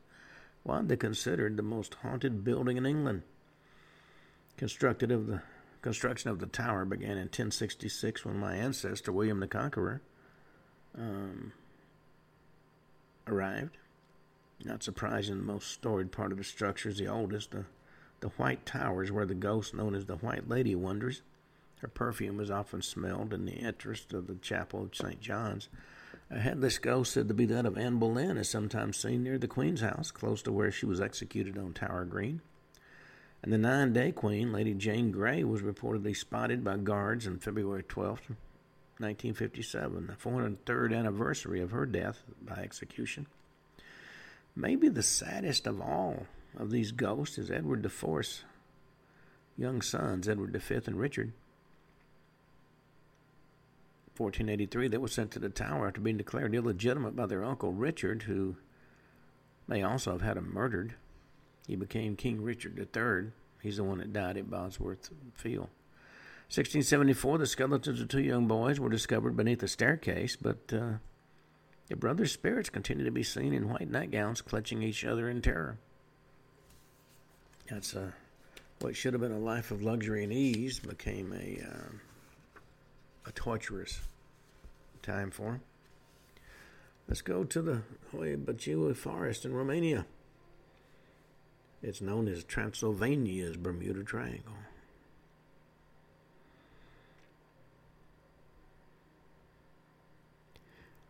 [0.63, 3.23] widely considered the most haunted building in England.
[4.55, 5.41] Constructed of the
[5.81, 10.01] construction of the tower began in 1066 when my ancestor William the Conqueror
[10.97, 11.51] um,
[13.27, 13.77] arrived.
[14.63, 17.65] Not surprising, the most storied part of the structure is the oldest, the
[18.25, 21.21] the White Towers, where the ghost known as the White Lady wanders.
[21.81, 25.21] Her perfume is often smelled in the interest of the chapel of St.
[25.21, 25.69] John's.
[26.31, 29.47] A headless ghost said to be that of Anne Boleyn is sometimes seen near the
[29.47, 32.41] Queen's house, close to where she was executed on Tower Green.
[33.43, 37.83] And the nine day Queen, Lady Jane Grey, was reportedly spotted by guards on February
[37.83, 38.09] 12,
[38.97, 43.27] 1957, the 403rd anniversary of her death by execution.
[44.55, 46.25] Maybe the saddest of all
[46.57, 48.43] of these ghosts is Edward the Fourth's
[49.57, 51.33] young sons, Edward the Fifth and Richard.
[54.17, 58.23] 1483, they were sent to the Tower after being declared illegitimate by their uncle Richard,
[58.23, 58.55] who
[59.67, 60.95] may also have had him murdered.
[61.67, 63.31] He became King Richard III.
[63.61, 65.69] He's the one that died at Bosworth Field.
[66.47, 70.99] 1674, the skeletons of two young boys were discovered beneath a staircase, but uh,
[71.87, 75.79] their brothers' spirits continued to be seen in white nightgowns, clutching each other in terror.
[77.69, 78.11] That's uh,
[78.79, 81.89] what should have been a life of luxury and ease became a uh,
[83.27, 84.01] a torturous
[85.01, 85.61] time for him.
[87.07, 90.05] Let's go to the Hoia forest in Romania.
[91.81, 94.53] It's known as Transylvania's Bermuda Triangle.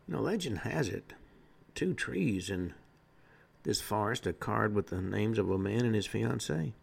[0.08, 1.14] Now, legend has it,
[1.74, 2.74] two trees in
[3.66, 6.74] this forest, a card with the names of a man and his fiancée.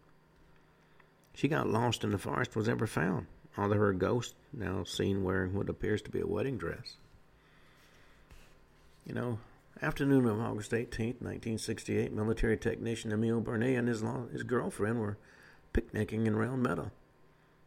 [1.34, 5.54] She got lost in the forest, was ever found, although her ghost now seen wearing
[5.54, 6.96] what appears to be a wedding dress.
[9.06, 9.38] You know,
[9.80, 15.16] afternoon of August 18, 1968, military technician Emil Barnea and his, his girlfriend were
[15.72, 16.90] picnicking in Round Meadow,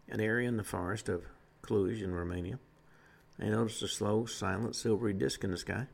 [0.10, 1.23] an area in the forest of
[1.63, 2.60] Cluj in Romania.
[3.39, 5.88] They noticed a slow, silent, silvery disk in the sky.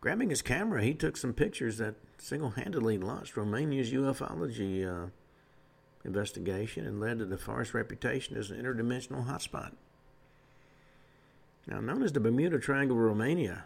[0.00, 5.10] Grabbing his camera, he took some pictures that single handedly launched Romania's ufology uh,
[6.04, 9.72] investigation and led to the forest's reputation as an interdimensional hotspot.
[11.66, 13.64] Now, known as the Bermuda Triangle of Romania,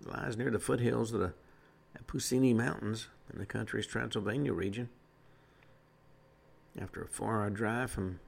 [0.00, 1.34] it lies near the foothills of the
[2.02, 4.88] Apuseni Mountains in the country's Transylvania region.
[6.80, 8.20] After a four hour drive from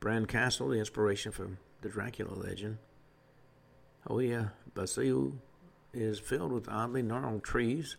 [0.00, 1.50] Bran Castle, the inspiration for
[1.82, 2.78] the Dracula legend,
[4.08, 5.34] Hoia Baciu
[5.96, 7.96] is filled with oddly gnarled trees,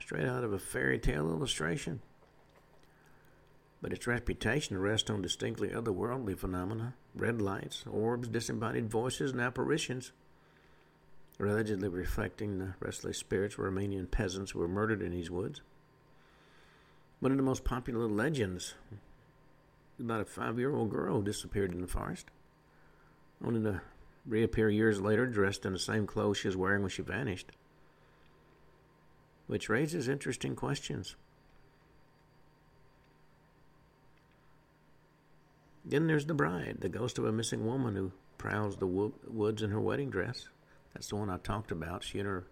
[0.00, 2.00] straight out of a fairy tale illustration.
[3.80, 10.12] But its reputation rests on distinctly otherworldly phenomena red lights, orbs, disembodied voices, and apparitions,
[11.38, 15.60] allegedly reflecting the restless spirits of Romanian peasants who were murdered in these woods.
[17.20, 18.74] One of the most popular legends
[20.00, 22.26] about a five year old girl who disappeared in the forest,
[23.44, 23.80] only to
[24.26, 27.52] reappear years later dressed in the same clothes she was wearing when she vanished.
[29.46, 31.16] Which raises interesting questions.
[35.84, 39.62] Then there's the bride, the ghost of a missing woman who prowls the wo- woods
[39.62, 40.48] in her wedding dress.
[40.94, 42.02] That's the one I talked about.
[42.02, 42.44] She and her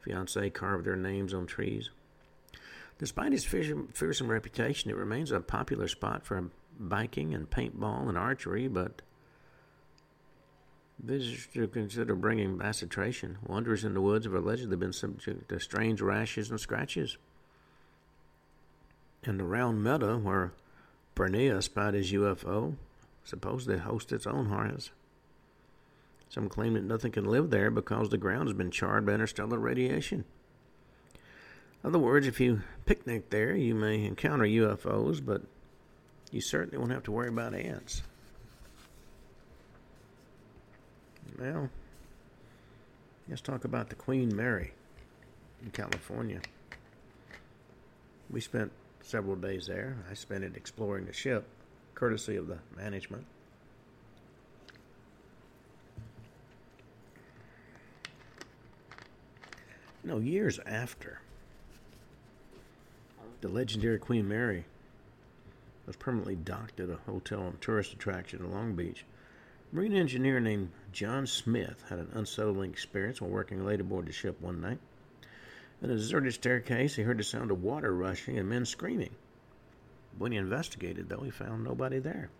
[0.00, 1.88] fiance carved their names on trees.
[2.98, 8.68] Despite its fearsome reputation, it remains a popular spot for biking and paintball and archery,
[8.68, 9.00] but
[11.02, 13.36] Visitors to consider bringing bacitracin.
[13.46, 17.18] Wanderers in the woods have allegedly been subject to strange rashes and scratches.
[19.24, 20.52] In the round meadow where
[21.14, 22.76] Barnea spied his UFO,
[23.24, 24.90] supposedly hosts its own haunts.
[26.28, 29.58] Some claim that nothing can live there because the ground has been charred by interstellar
[29.58, 30.24] radiation.
[31.82, 35.42] In other words, if you picnic there, you may encounter UFOs, but
[36.30, 38.02] you certainly won't have to worry about ants.
[41.38, 41.68] Well,
[43.28, 44.72] let's talk about the Queen Mary
[45.62, 46.40] in California.
[48.30, 48.70] We spent
[49.02, 49.96] several days there.
[50.08, 51.46] I spent it exploring the ship,
[51.94, 53.26] courtesy of the management.
[60.04, 61.20] You know, years after
[63.40, 64.66] the legendary Queen Mary
[65.86, 69.04] was permanently docked at a hotel and tourist attraction in Long Beach.
[69.74, 74.40] Marine engineer named John Smith had an unsettling experience while working late aboard the ship
[74.40, 74.78] one night.
[75.82, 79.16] In a deserted staircase, he heard the sound of water rushing and men screaming.
[80.16, 82.30] When he investigated, though, he found nobody there.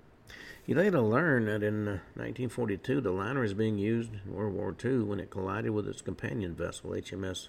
[0.64, 4.74] He later learned that in uh, 1942 the liner was being used in World War
[4.82, 7.48] II when it collided with its companion vessel, HMS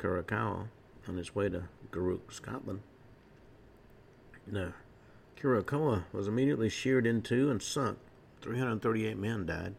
[0.00, 0.66] Curaçao
[1.06, 2.80] on its way to Gourock, Scotland.
[4.48, 4.72] The
[5.40, 7.98] Curaçao was immediately sheared into and sunk.
[8.46, 9.74] 338 men died.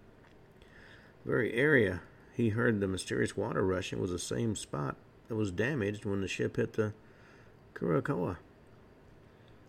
[1.24, 2.02] The very area
[2.34, 6.28] he heard the mysterious water rushing was the same spot that was damaged when the
[6.28, 6.94] ship hit the
[7.74, 8.36] Curaçao.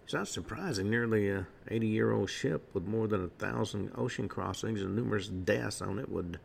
[0.05, 0.91] It's not surprising.
[0.91, 5.99] Nearly a 80-year-old ship with more than a thousand ocean crossings and numerous deaths on
[5.99, 6.41] it would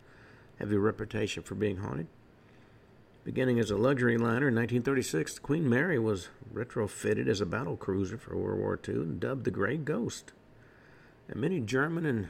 [0.60, 2.08] have a reputation for being haunted.
[3.24, 7.78] Beginning as a luxury liner in 1936, the Queen Mary was retrofitted as a battle
[7.78, 10.34] cruiser for World War II and dubbed the Grey Ghost.
[11.30, 12.28] And many German and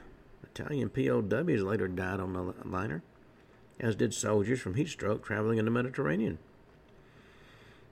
[0.55, 3.01] Italian POWs later died on the liner,
[3.79, 6.37] as did soldiers from heat stroke traveling in the Mediterranean.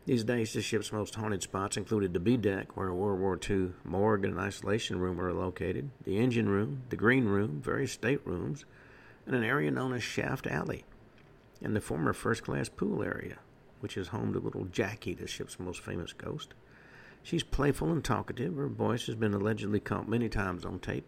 [0.06, 3.74] These days, the ship's most haunted spots included the B deck, where World War II
[3.84, 8.66] morgue and isolation room were located, the engine room, the green room, various staterooms,
[9.26, 10.86] and an area known as Shaft Alley
[11.64, 13.38] and the former first class pool area,
[13.80, 16.54] which is home to little Jackie, the ship's most famous ghost.
[17.24, 18.56] She's playful and talkative.
[18.56, 21.06] Her voice has been allegedly caught many times on tape.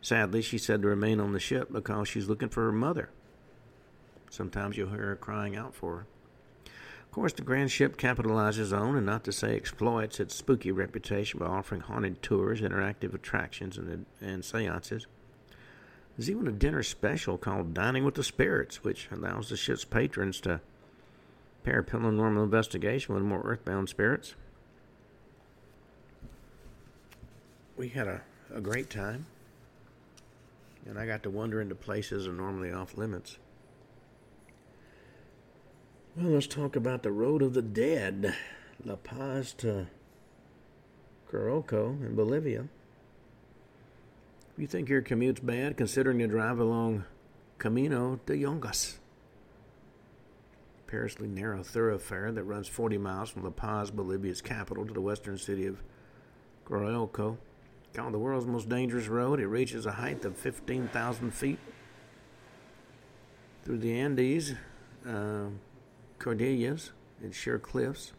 [0.00, 3.10] Sadly, she said to remain on the ship because she's looking for her mother.
[4.30, 6.06] Sometimes you'll hear her crying out for her.
[7.08, 11.40] Of course, the grand ship capitalizes on, and not to say exploits, its spooky reputation
[11.40, 15.06] by offering haunted tours, interactive attractions, and, and seances.
[16.16, 20.40] There's even a dinner special called Dining with the Spirits, which allows the ship's patrons
[20.40, 20.60] to
[21.64, 24.34] pair paranormal investigation with more earthbound spirits.
[27.76, 28.20] We had a,
[28.52, 29.26] a great time,
[30.88, 33.38] and I got to wander into places that are normally off limits.
[36.16, 38.34] Well, let's talk about the Road of the Dead,
[38.84, 39.86] La Paz to
[41.30, 42.64] Coroico in Bolivia.
[44.56, 47.04] You think your commute's bad considering you drive along
[47.58, 48.96] Camino de Yungas,
[50.80, 55.00] a perilously narrow thoroughfare that runs 40 miles from La Paz, Bolivia's capital, to the
[55.00, 55.82] western city of
[56.66, 57.36] Coroico.
[57.94, 61.58] Called the world's most dangerous road, it reaches a height of 15,000 feet.
[63.64, 64.54] Through the Andes,
[65.06, 65.46] uh,
[66.18, 66.90] Cordilleras,
[67.22, 68.12] and sheer cliffs,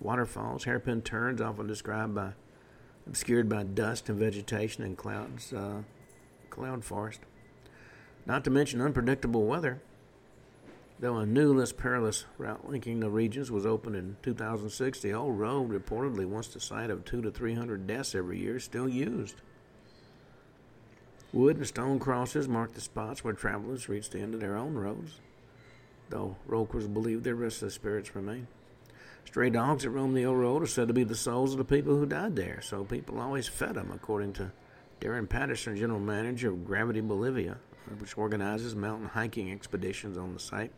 [0.00, 2.32] waterfalls, hairpin turns, often described by
[3.06, 5.82] obscured by dust and vegetation and clouds, uh,
[6.50, 7.20] cloud forest.
[8.26, 9.80] Not to mention unpredictable weather.
[10.98, 15.38] Though a new, less perilous route linking the regions was opened in 2006, the old
[15.38, 18.88] road, reportedly once the site of two to three hundred deaths every year, is still
[18.88, 19.42] used.
[21.34, 24.74] Wood and stone crosses mark the spots where travelers reach the end of their own
[24.74, 25.20] roads,
[26.08, 28.46] though roadworkers believe their restless spirits remain.
[29.26, 31.64] Stray dogs that roam the old road are said to be the souls of the
[31.64, 34.50] people who died there, so people always fed them, according to
[35.02, 37.58] Darren Patterson, general manager of Gravity Bolivia,
[37.98, 40.72] which organizes mountain hiking expeditions on the site.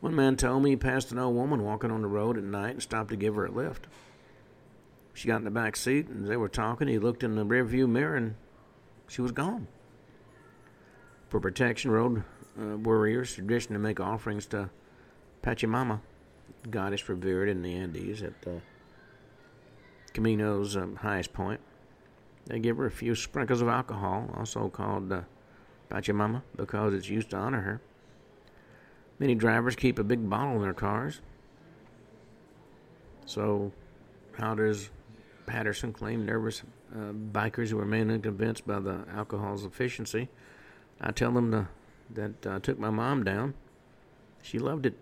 [0.00, 2.70] One man told me he passed an old woman walking on the road at night
[2.70, 3.86] and stopped to give her a lift.
[5.12, 6.88] She got in the back seat and they were talking.
[6.88, 8.34] He looked in the rearview mirror and
[9.08, 9.68] she was gone.
[11.28, 12.24] For protection, road
[12.58, 14.70] uh, warriors tradition to make offerings to
[15.42, 16.00] Pachamama,
[16.70, 18.60] goddess revered in the Andes at the
[20.12, 21.60] Camino's um, highest point.
[22.46, 25.22] They give her a few sprinkles of alcohol, also called uh,
[25.90, 27.80] Pachamama, because it's used to honor her.
[29.20, 31.20] Many drivers keep a big bottle in their cars.
[33.26, 33.70] So,
[34.32, 34.88] how does
[35.44, 36.62] Patterson claim nervous
[36.92, 40.30] uh, bikers who are mainly convinced by the alcohol's efficiency?
[41.00, 41.66] I tell them the,
[42.14, 43.54] that I uh, took my mom down.
[44.42, 44.96] She loved it.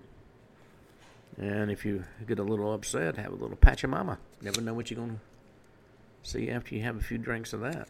[1.38, 4.18] And if you get a little upset, have a little Pachamama.
[4.42, 7.88] Never know what you're going to see after you have a few drinks of that.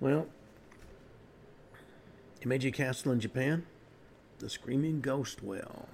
[0.00, 0.26] Well,
[2.40, 3.66] Himeji Castle in Japan,
[4.38, 5.88] the Screaming Ghost Well.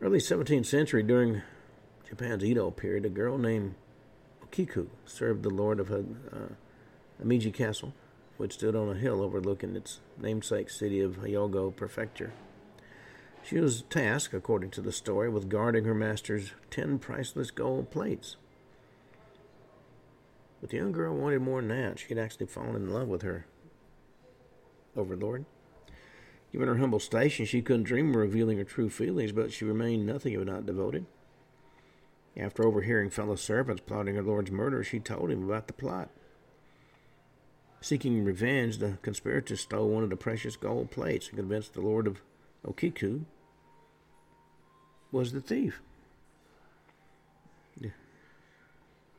[0.00, 1.42] Early 17th century, during
[2.08, 3.74] Japan's Edo period, a girl named
[4.44, 6.02] Okiku served the lord of uh,
[7.22, 7.94] Himeji Castle,
[8.36, 12.32] which stood on a hill overlooking its namesake city of Hyogo Prefecture.
[13.42, 18.36] She was tasked, according to the story, with guarding her master's ten priceless gold plates.
[20.60, 21.98] But the young girl wanted more than that.
[21.98, 23.46] She had actually fallen in love with her
[24.96, 25.44] overlord.
[26.52, 30.04] Given her humble station, she couldn't dream of revealing her true feelings, but she remained
[30.04, 31.06] nothing if not devoted.
[32.36, 36.10] After overhearing fellow servants plotting her lord's murder, she told him about the plot.
[37.80, 42.06] Seeking revenge, the conspirators stole one of the precious gold plates and convinced the lord
[42.06, 42.20] of
[42.66, 43.24] Okiku
[45.10, 45.80] was the thief.
[47.80, 47.90] The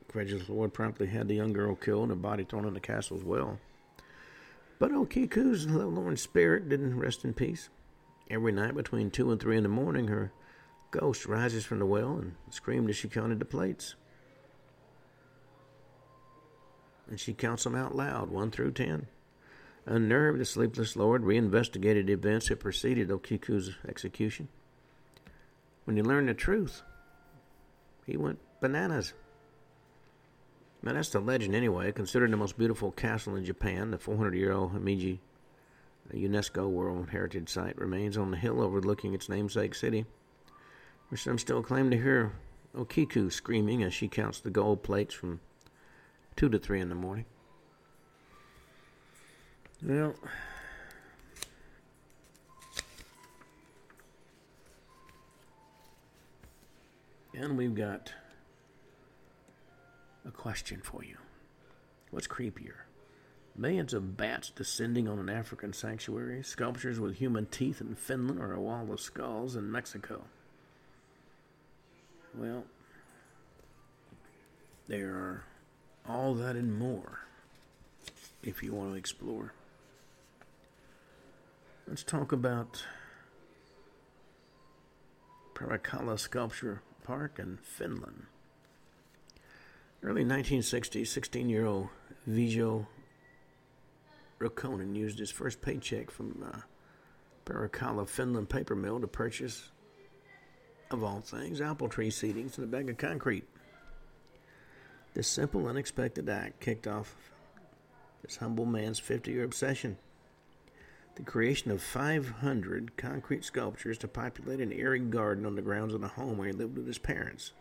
[0.08, 3.18] credulous lord promptly had the young girl killed and her body thrown in the castle
[3.18, 3.60] as well.
[4.84, 7.70] But Okiku's lorn spirit didn't rest in peace.
[8.30, 10.34] Every night between two and three in the morning, her
[10.92, 13.96] ghost rises from the well and screams as she counted the plates.
[17.10, 19.08] And she counts them out loud, one through ten.
[19.86, 24.50] Unnerved, the sleepless lord reinvestigated the events that preceded Okiku's execution.
[25.86, 26.82] When he learned the truth,
[28.06, 29.14] he went bananas.
[30.84, 31.92] Now, that's the legend anyway.
[31.94, 35.20] Considered the most beautiful castle in Japan, the 400 year old Himeji
[36.12, 40.06] a UNESCO World Heritage Site remains on the hill overlooking its namesake city,
[41.10, 42.34] where some still claim to hear
[42.76, 45.40] Okiku screaming as she counts the gold plates from
[46.36, 47.26] 2 to 3 in the morning.
[49.82, 50.16] Well,
[57.34, 58.14] and we've got
[60.26, 61.17] a question for you.
[62.11, 62.86] What's creepier?
[63.55, 68.53] Millions of bats descending on an African sanctuary, sculptures with human teeth in Finland, or
[68.53, 70.24] a wall of skulls in Mexico?
[72.36, 72.63] Well,
[74.88, 75.43] there are
[76.07, 77.19] all that and more
[78.41, 79.53] if you want to explore.
[81.88, 82.84] Let's talk about
[85.53, 88.26] Parikkala Sculpture Park in Finland.
[90.06, 91.88] Early 1960s, 16 year old
[92.28, 92.86] Veijo
[94.38, 96.60] Rönkkönen used his first paycheck from uh,
[97.45, 99.72] Parikkala, Finland paper mill to purchase,
[100.91, 103.45] of all things, apple tree seedings and a bag of concrete.
[105.14, 107.16] This simple, unexpected act kicked off
[108.24, 109.97] this humble man's 50 year obsession.
[111.16, 116.01] The creation of 500 concrete sculptures to populate an airy garden on the grounds of
[116.01, 117.54] the home where he lived with his parents,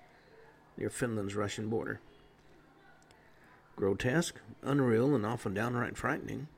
[0.76, 2.00] near Finland's Russian border.
[3.76, 6.48] Grotesque, unreal, and often downright frightening.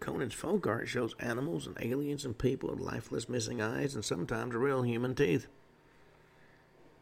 [0.00, 4.54] Conan's folk art shows animals and aliens and people with lifeless missing eyes and sometimes
[4.54, 5.46] real human teeth.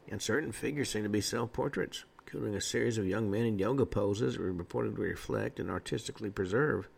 [0.08, 3.58] And certain figures seem to be self portraits, including a series of young men in
[3.58, 6.88] yoga poses reported to reflect and artistically preserve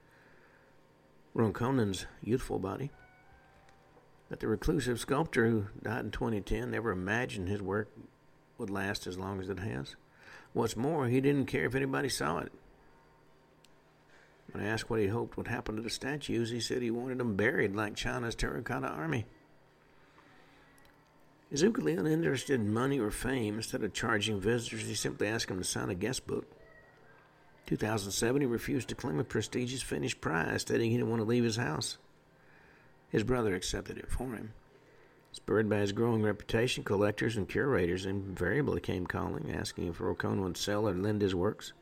[1.34, 2.90] Rönkkönen's youthful body.
[4.28, 7.90] But the reclusive sculptor who died in 2010 never imagined his work
[8.58, 9.96] would last as long as it has.
[10.56, 12.50] What's more, he didn't care if anybody saw it.
[14.50, 17.18] When I asked what he hoped would happen to the statues, he said he wanted
[17.18, 19.26] them buried like China's terracotta army.
[21.50, 23.56] He's equally uninterested in money or fame.
[23.56, 26.46] Instead of charging visitors, he simply asked them to sign a guest book.
[27.66, 31.44] 2007, he refused to claim a prestigious Finnish prize, stating he didn't want to leave
[31.44, 31.98] his house.
[33.10, 34.54] His brother accepted it for him.
[35.36, 40.56] Spurred by his growing reputation, collectors and curators invariably came calling, asking if Rönkkönen would
[40.56, 41.74] sell or lend his works.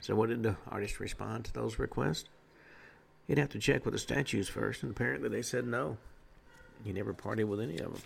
[0.00, 2.28] So, what did the artist respond to those requests?
[3.26, 5.98] He'd have to check with the statues first, and apparently they said no.
[6.84, 8.02] He never parted with any of them.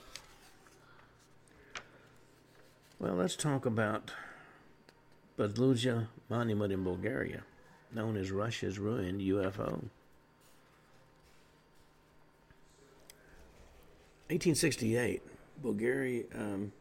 [2.99, 4.11] Well, let's talk about
[5.39, 7.43] Buzludzha Monument in Bulgaria,
[7.93, 9.91] known as Russia's ruined UFO.
[14.29, 15.23] 1868,
[15.63, 16.73] Bulgaria, um,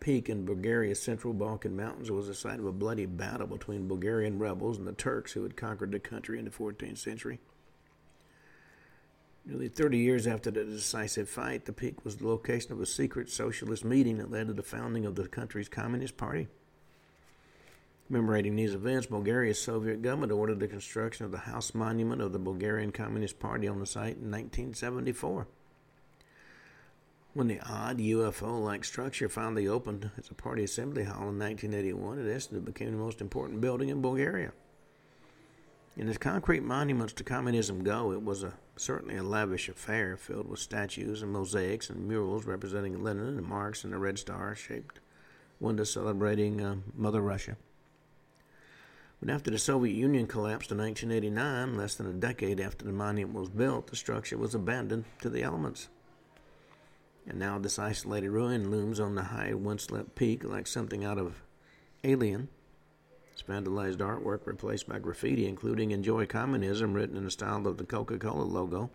[0.00, 4.38] Peak in Bulgaria's central Balkan mountains was the site of a bloody battle between Bulgarian
[4.38, 7.40] rebels and the Turks who had conquered the country in the 14th century.
[9.46, 13.30] Nearly 30 years after the decisive fight, the peak was the location of a secret
[13.30, 16.48] socialist meeting that led to the founding of the country's Communist Party.
[18.06, 22.38] Commemorating these events, Bulgaria's Soviet government ordered the construction of the house monument of the
[22.38, 25.48] Bulgarian Communist Party on the site in 1974.
[27.34, 32.20] When the odd UFO like structure finally opened as a party assembly hall in 1981,
[32.20, 34.52] it instantly became the most important building in Bulgaria.
[35.98, 40.48] And as concrete monuments to communism go, it was a certainly a lavish affair filled
[40.48, 45.00] with statues and mosaics and murals representing Lenin and Marx and the Red Star shaped
[45.58, 47.56] window celebrating uh, Mother Russia.
[49.20, 53.38] But after the Soviet Union collapsed in 1989, less than a decade after the monument
[53.38, 55.88] was built, the structure was abandoned to the elements.
[57.26, 61.42] And now this isolated ruin looms on the high, wind-swept peak like something out of
[62.04, 62.48] Alien.
[63.32, 67.84] It's vandalized artwork replaced by graffiti, including Enjoy Communism, written in the style of the
[67.84, 68.90] Coca Cola logo.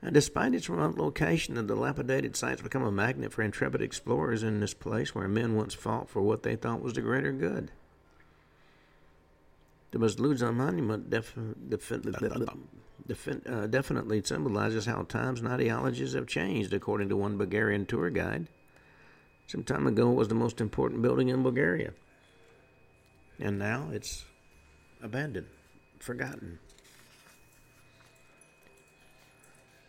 [0.00, 4.60] And despite its remote location, the dilapidated site's become a magnet for intrepid explorers in
[4.60, 7.72] this place where men once fought for what they thought was the greater good.
[9.92, 11.34] The Masluza monument def,
[11.68, 11.88] def,
[13.06, 18.10] def, uh, definitely symbolizes how times and ideologies have changed, according to one Bulgarian tour
[18.10, 18.48] guide.
[19.46, 21.92] Some time ago, it was the most important building in Bulgaria.
[23.38, 24.24] And now it's
[25.02, 25.46] abandoned,
[26.00, 26.58] forgotten.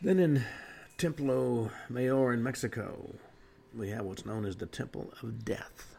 [0.02, 0.44] Then in
[0.98, 3.16] Templo Mayor in Mexico,
[3.76, 5.97] we have what's known as the Temple of Death.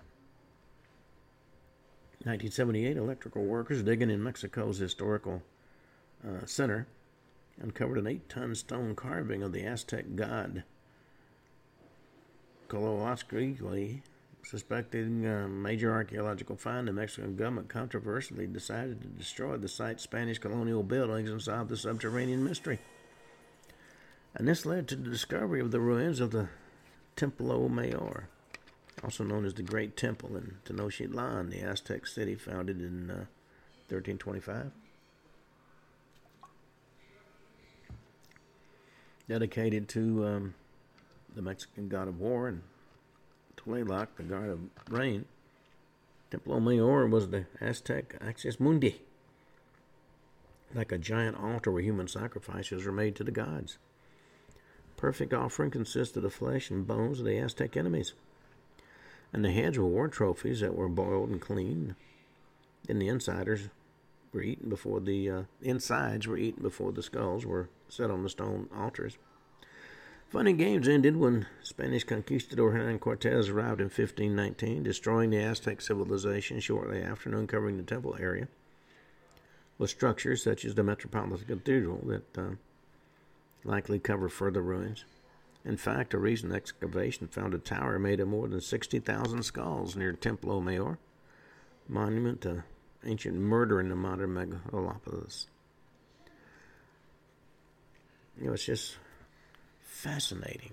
[2.29, 5.43] 1978, electrical workers digging in Mexico's historical
[6.23, 6.87] uh, center
[7.59, 10.63] uncovered an eight ton stone carving of the Aztec god
[12.69, 14.03] Coloatzcuintli.
[14.45, 20.39] Suspecting a major archaeological find, the Mexican government controversially decided to destroy the site's Spanish
[20.39, 22.79] colonial buildings and solve the subterranean mystery.
[24.35, 26.51] And this led to the discovery of the ruins of the
[27.17, 28.29] Templo Mayor
[29.03, 33.27] also known as the Great Temple in Tenochtitlan, the Aztec city founded in uh,
[33.89, 34.73] 1325.
[39.29, 40.55] Dedicated to um,
[41.35, 42.63] the Mexican god of war and
[43.57, 45.27] Tlaloc, the god of rain,
[46.31, 49.03] Templo Mayor was the Aztec Axis Mundi,
[50.75, 53.79] like a giant altar where human sacrifices were made to the gods.
[54.97, 58.15] Perfect offering consisted of flesh and bones of the Aztec enemies
[59.33, 61.95] and the heads were war trophies that were boiled and cleaned.
[62.89, 63.69] And the insiders
[64.33, 68.31] were eaten before the uh, insides were eaten before the skulls were set on the
[68.31, 69.19] stone altars.
[70.29, 75.81] Fun and games ended when Spanish conquistador Hernan Cortez arrived in 1519, destroying the Aztec
[75.81, 78.49] civilization shortly after and uncovering the temple area
[79.79, 82.51] with structures such as the Metropolitan Cathedral that uh,
[83.65, 85.05] likely cover further ruins.
[85.65, 90.13] In fact, a recent excavation found a tower made of more than 60,000 skulls near
[90.13, 90.99] Templo Mayor,
[91.89, 92.65] monument to
[93.05, 95.47] ancient murder in the modern megalopolis.
[98.41, 98.97] You know, it's just
[99.83, 100.73] fascinating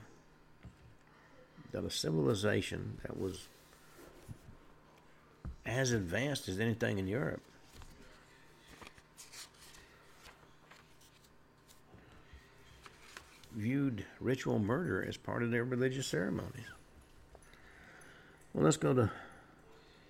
[1.72, 3.48] that a civilization that was
[5.66, 7.42] as advanced as anything in Europe
[13.56, 16.66] viewed ritual murder as part of their religious ceremonies.
[18.54, 19.12] Well, let's go to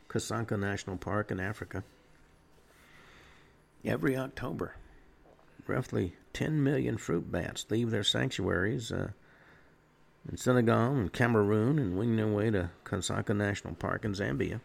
[0.09, 1.83] Kasanka National Park in Africa.
[3.83, 4.75] Every October,
[5.67, 9.09] roughly 10 million fruit bats leave their sanctuaries uh,
[10.29, 14.59] in Senegal and Cameroon and wing their way to Kasanka National Park in Zambia.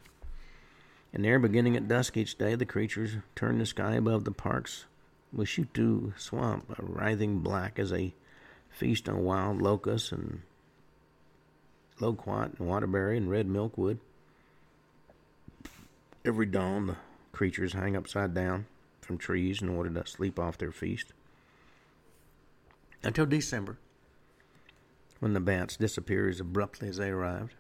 [1.12, 4.86] And there, beginning at dusk each day, the creatures turn the sky above the park's
[5.36, 8.14] Mushitu swamp, a writhing black as they
[8.70, 10.42] feast on wild locusts and
[12.00, 13.98] loquat and waterberry and red milkwood.
[16.24, 16.96] Every dawn, the
[17.32, 18.66] creatures hang upside down
[19.00, 21.12] from trees in order to sleep off their feast.
[23.02, 23.78] Until December,
[25.20, 27.54] when the bats disappear as abruptly as they arrived.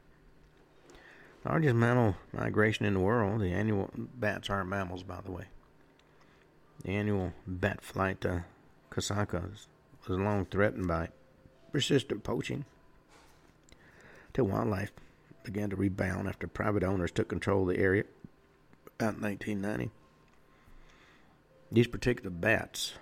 [1.44, 5.44] Largest mammal migration in the world, the annual bats aren't mammals, by the way.
[6.84, 8.44] The annual bat flight to
[8.90, 9.50] Kasanka
[10.08, 11.08] was long threatened by
[11.72, 12.64] persistent poaching
[14.32, 14.92] till wildlife
[15.44, 18.04] began to rebound after private owners took control of the area
[18.98, 19.90] about 1990.
[21.72, 22.94] These particular bats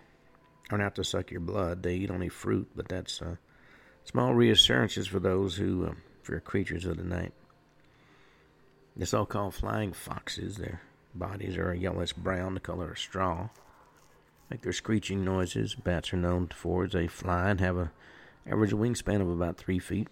[0.70, 1.82] aren't out to suck your blood.
[1.82, 3.36] They eat only fruit, but that's uh,
[4.04, 7.32] small reassurances for those who, uh, creatures of the night.
[8.96, 10.82] The so-called flying foxes, their
[11.14, 13.48] bodies are a yellowish brown, the color of straw
[14.50, 15.74] make their screeching noises.
[15.74, 17.92] Bats are known for as they fly and have a
[18.46, 20.08] average wingspan of about three feet.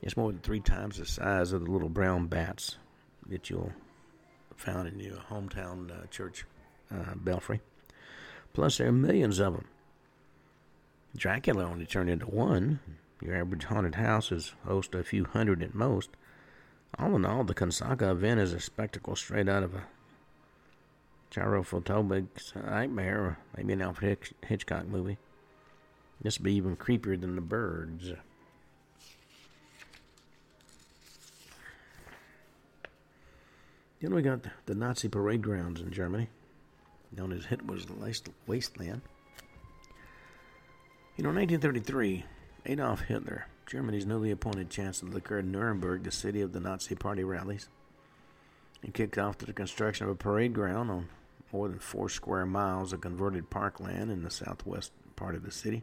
[0.00, 2.76] It's more than three times the size of the little brown bats
[3.28, 3.72] that you'll
[4.56, 6.44] find in your hometown uh, church
[6.92, 7.60] uh, belfry.
[8.52, 9.64] Plus, there are millions of them.
[11.16, 12.80] Dracula only turned into one.
[13.20, 16.10] Your average haunted house is host a few hundred at most.
[16.98, 19.84] All in all, the Kasanka event is a spectacle straight out of a
[21.32, 25.18] Gyrophotobic's Nightmare, or maybe an Alfred Hitchcock movie.
[26.20, 28.12] This would be even creepier than the birds.
[34.00, 36.28] Then we got the Nazi parade grounds in Germany,
[37.16, 37.86] known as Hitler's
[38.46, 39.02] wasteland.
[41.16, 42.24] You know, in 1933,
[42.66, 47.68] Adolf Hitler, Germany's newly appointed chancellor, declared Nuremberg the city of the Nazi Party rallies.
[48.82, 51.08] He kicked off the construction of a parade ground on
[51.52, 55.82] more than four square miles of converted parkland in the southwest part of the city.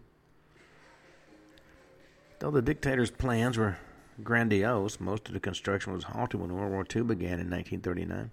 [2.39, 3.77] Though the dictator's plans were
[4.23, 8.31] grandiose, most of the construction was halted when World War II began in 1939.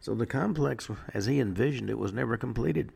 [0.00, 2.92] So the complex, as he envisioned it, was never completed.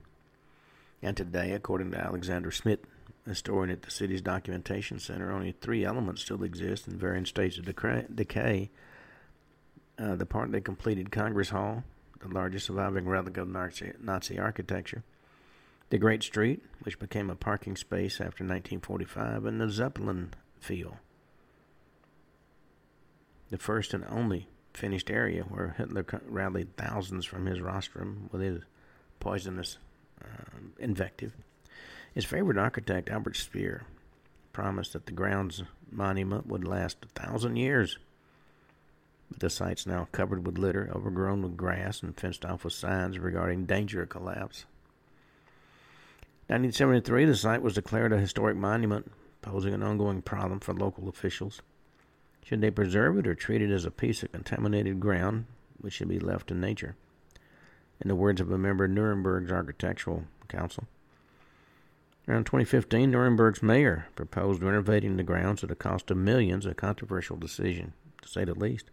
[1.03, 2.85] And today, according to Alexander Schmidt,
[3.27, 7.65] historian at the city's documentation center, only three elements still exist in varying stages of
[8.15, 8.71] decay.
[9.99, 11.83] Uh, the part they completed Congress Hall,
[12.21, 15.05] the largest surviving relic of Nazi, Nazi architecture,
[15.91, 20.97] the Great Street, which became a parking space after 1945, and the Zeppelin Field,
[23.51, 28.63] the first and only finished area where Hitler rallied thousands from his rostrum with his
[29.21, 29.79] poisonous
[30.23, 31.33] uh, invective.
[32.15, 33.85] His favorite architect, Albert Speer,
[34.53, 37.99] promised that the grounds monument would last a thousand years.
[39.31, 43.19] But the site's now covered with litter, overgrown with grass, and fenced off with signs
[43.19, 44.65] regarding danger of collapse.
[46.47, 49.13] 1973, the site was declared a historic monument,
[49.43, 51.61] posing an ongoing problem for local officials.
[52.43, 55.45] Should they preserve it or treat it as a piece of contaminated ground
[55.79, 56.97] which should be left to nature?
[58.01, 60.85] In the words of a member of Nuremberg's Architectural Council,
[62.29, 67.39] Around 2015, Nuremberg's mayor proposed renovating the grounds at a cost of millions, a controversial
[67.39, 68.91] decision, to say the least.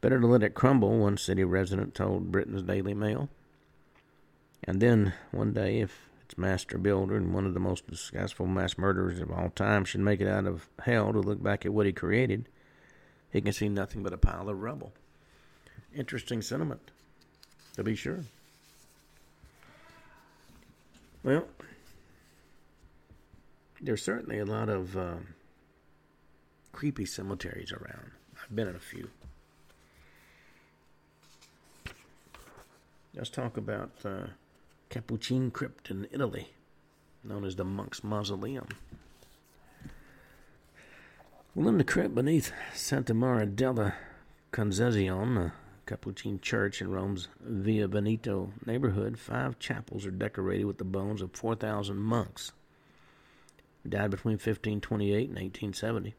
[0.00, 3.28] Better to let it crumble, one city resident told Britain's Daily Mail.
[4.64, 8.76] And then, one day, if its master builder and one of the most successful mass
[8.76, 11.86] murderers of all time should make it out of hell to look back at what
[11.86, 12.48] he created,
[13.30, 14.92] he can see nothing but a pile of rubble.
[15.94, 16.90] Interesting sentiment,
[17.74, 18.20] to be sure.
[21.22, 21.46] Well,
[23.80, 25.16] there's certainly a lot of uh,
[26.72, 28.10] creepy cemeteries around.
[28.42, 29.10] I've been in a few.
[33.16, 34.26] Let's talk about uh,
[34.90, 36.48] Capuchin Crypt in Italy,
[37.24, 38.68] known as the Monk's Mausoleum.
[41.54, 43.94] Well, in the crypt beneath Santa Maria della
[44.52, 45.52] Concezione, a
[45.86, 51.32] Capuchin church in Rome's Via Veneto neighborhood, five chapels are decorated with the bones of
[51.32, 52.52] 4,000 monks
[53.88, 56.14] died between 1528 and 1870.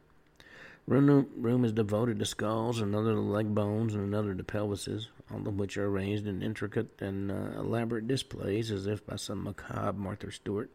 [0.88, 5.58] Room, is devoted to skulls, another to leg bones, and another to pelvises, all of
[5.58, 10.32] which are arranged in intricate and uh, elaborate displays as if by some macabre Martha
[10.32, 10.70] Stewart.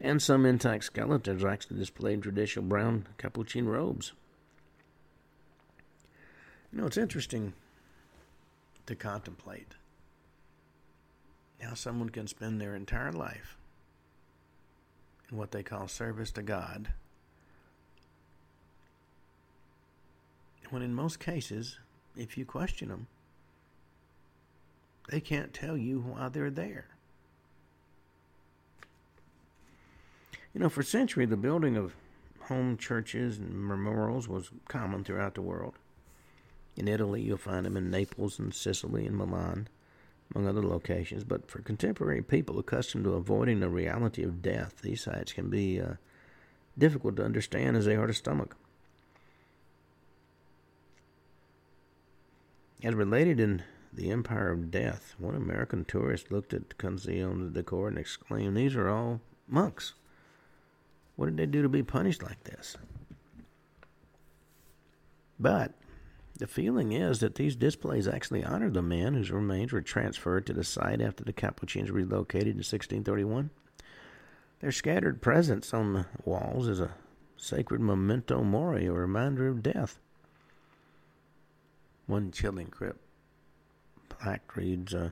[0.00, 4.12] And some intact skeletons are actually displayed in traditional brown capuchin robes.
[6.72, 7.54] You know, it's interesting
[8.86, 9.74] to contemplate
[11.60, 13.56] how someone can spend their entire life
[15.32, 16.92] in what they call service to God.
[20.72, 21.78] When in most cases,
[22.16, 23.06] if you question them,
[25.10, 26.86] they can't tell you why they're there.
[30.54, 31.94] You know, for centuries, the building of
[32.44, 35.74] home churches and memorials was common throughout the world.
[36.74, 39.68] In Italy, you'll find them in Naples and Sicily and Milan
[40.34, 41.22] among other locations.
[41.22, 45.78] But for contemporary people accustomed to avoiding the reality of death, these sites can be
[45.78, 45.96] uh,
[46.78, 48.56] difficult to understand as they are to stomach.
[52.84, 53.62] As related in
[53.92, 58.88] The Empire of Death, one American tourist looked at Conceal's decor and exclaimed, These are
[58.88, 59.94] all monks.
[61.14, 62.76] What did they do to be punished like this?
[65.38, 65.74] But
[66.38, 70.52] the feeling is that these displays actually honor the men whose remains were transferred to
[70.52, 73.50] the site after the Capuchins relocated in 1631.
[74.58, 76.94] Their scattered presence on the walls is a
[77.36, 80.00] sacred memento mori, a reminder of death.
[82.06, 83.00] One chilling crypt
[84.08, 85.10] plaque reads, uh,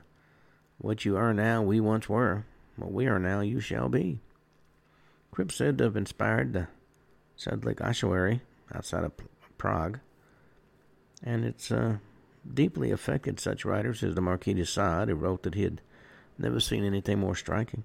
[0.77, 2.45] What you are now, we once were.
[2.75, 4.19] What we are now, you shall be.
[5.31, 6.67] Crypt said to have inspired the
[7.37, 8.41] Sedlec ossuary
[8.73, 9.13] outside of
[9.57, 9.99] Prague
[11.23, 11.97] and it's uh,
[12.51, 15.81] deeply affected such writers as the Marquis de Sade, who wrote that he had
[16.37, 17.83] never seen anything more striking.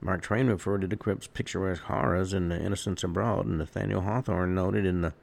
[0.00, 4.54] Mark Twain referred to the crypt's picturesque horrors in The Innocents Abroad, and Nathaniel Hawthorne
[4.54, 5.14] noted in the,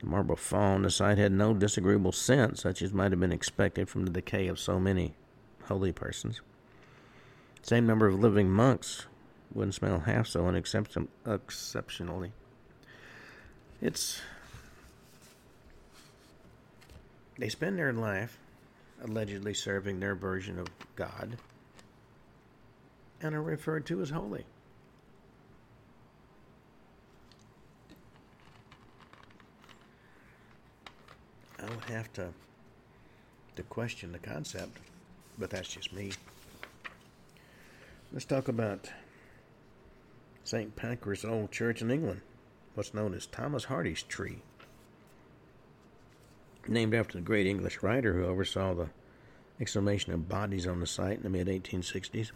[0.00, 3.88] the Marble Faun the site had no disagreeable scent, such as might have been expected
[3.88, 5.14] from the decay of so many
[5.64, 6.40] holy persons.
[7.62, 9.06] Same number of living monks
[9.52, 12.32] wouldn't smell half so unexceptionally.
[13.80, 14.20] It's.
[17.38, 18.38] They spend their life
[19.02, 21.36] allegedly serving their version of God
[23.20, 24.44] and are referred to as holy.
[31.58, 32.32] I don't have to
[33.56, 34.78] to question the concept,
[35.38, 36.12] but that's just me.
[38.12, 38.90] Let's talk about
[40.44, 40.76] St.
[40.76, 42.20] Pancras Old Church in England,
[42.74, 44.42] what's known as Thomas Hardy's tree.
[46.68, 48.90] Named after the great English writer who oversaw the
[49.60, 52.30] exhumation of bodies on the site in the mid 1860s.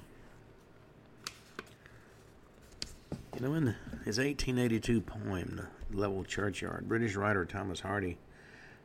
[3.34, 3.66] You know, in
[4.04, 8.18] his 1882 poem, The Level Churchyard, British writer Thomas Hardy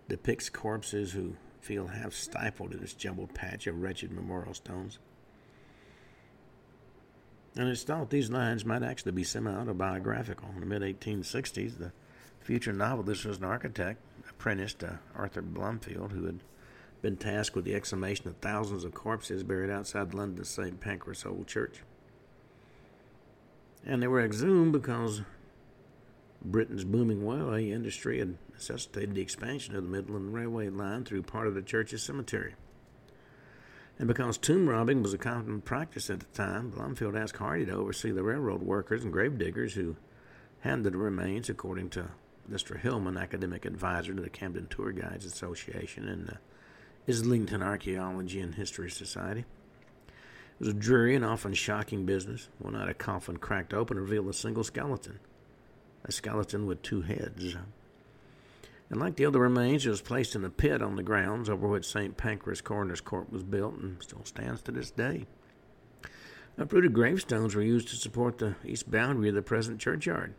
[0.08, 5.00] depicts corpses who feel half stifled in this jumbled patch of wretched memorial stones.
[7.58, 10.50] And it's thought these lines might actually be semi autobiographical.
[10.54, 11.92] In the mid 1860s, the
[12.42, 16.40] future novelist was an architect apprenticed to Arthur Blomfield, who had
[17.02, 20.80] been tasked with the exhumation of thousands of corpses buried outside London's St.
[20.80, 21.82] Pancras Old Church.
[23.86, 25.22] And they were exhumed because
[26.46, 31.48] Britain's booming railway industry had necessitated the expansion of the Midland Railway line through part
[31.48, 32.54] of the church's cemetery.
[33.98, 37.72] And because tomb robbing was a common practice at the time, Blomfield asked Hardy to
[37.72, 39.96] oversee the railroad workers and grave diggers who
[40.60, 42.10] handled the remains, according to
[42.50, 42.80] Mr.
[42.80, 46.38] Hillman, academic advisor to the Camden Tour Guides Association and the
[47.08, 49.46] Islington Archaeology and History Society.
[50.08, 52.50] It was a dreary and often shocking business.
[52.60, 55.20] One night, a coffin cracked open and revealed a single skeleton
[56.06, 57.56] a skeleton with two heads.
[58.90, 61.68] And like the other remains, it was placed in a pit on the grounds over
[61.68, 62.16] which St.
[62.16, 65.26] Pancras Coroner's Court was built and still stands to this day.
[66.58, 70.36] Uprooted gravestones were used to support the east boundary of the present churchyard.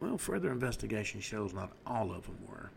[0.00, 2.70] Well, further investigation shows not all of them were.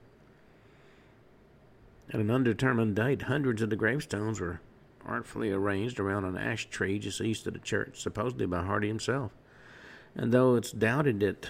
[2.12, 4.62] At an undetermined date, hundreds of the gravestones were
[5.10, 9.32] artfully arranged around an ash tree just east of the church, supposedly by Hardy himself.
[10.16, 11.50] And though it's doubted that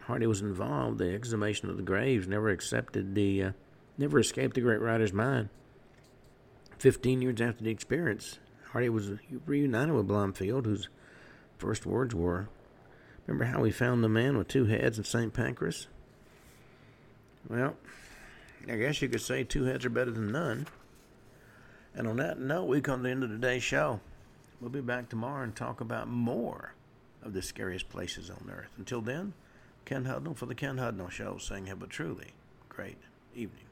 [0.00, 3.52] Hardy was involved, the exhumation of the graves never accepted the, uh,
[3.98, 5.48] never escaped the great writer's mind.
[6.78, 8.38] Fifteen years after the experience,
[8.70, 9.12] Hardy was
[9.46, 10.88] reunited with Blomfield, whose
[11.58, 12.48] first words were,
[13.26, 15.32] "Remember how we found the man with two heads in St.
[15.32, 15.88] Pancras?"
[17.48, 17.76] Well,
[18.68, 20.66] I guess you could say two heads are better than none.
[21.94, 24.00] And on that note, we come to the end of today's show.
[24.60, 26.74] We'll be back tomorrow and talk about more
[27.22, 28.70] of the scariest places on earth.
[28.76, 29.32] Until then,
[29.84, 32.32] Ken Hudnall for the Ken Hudnall Show saying have a truly
[32.68, 32.98] great
[33.34, 33.64] evening.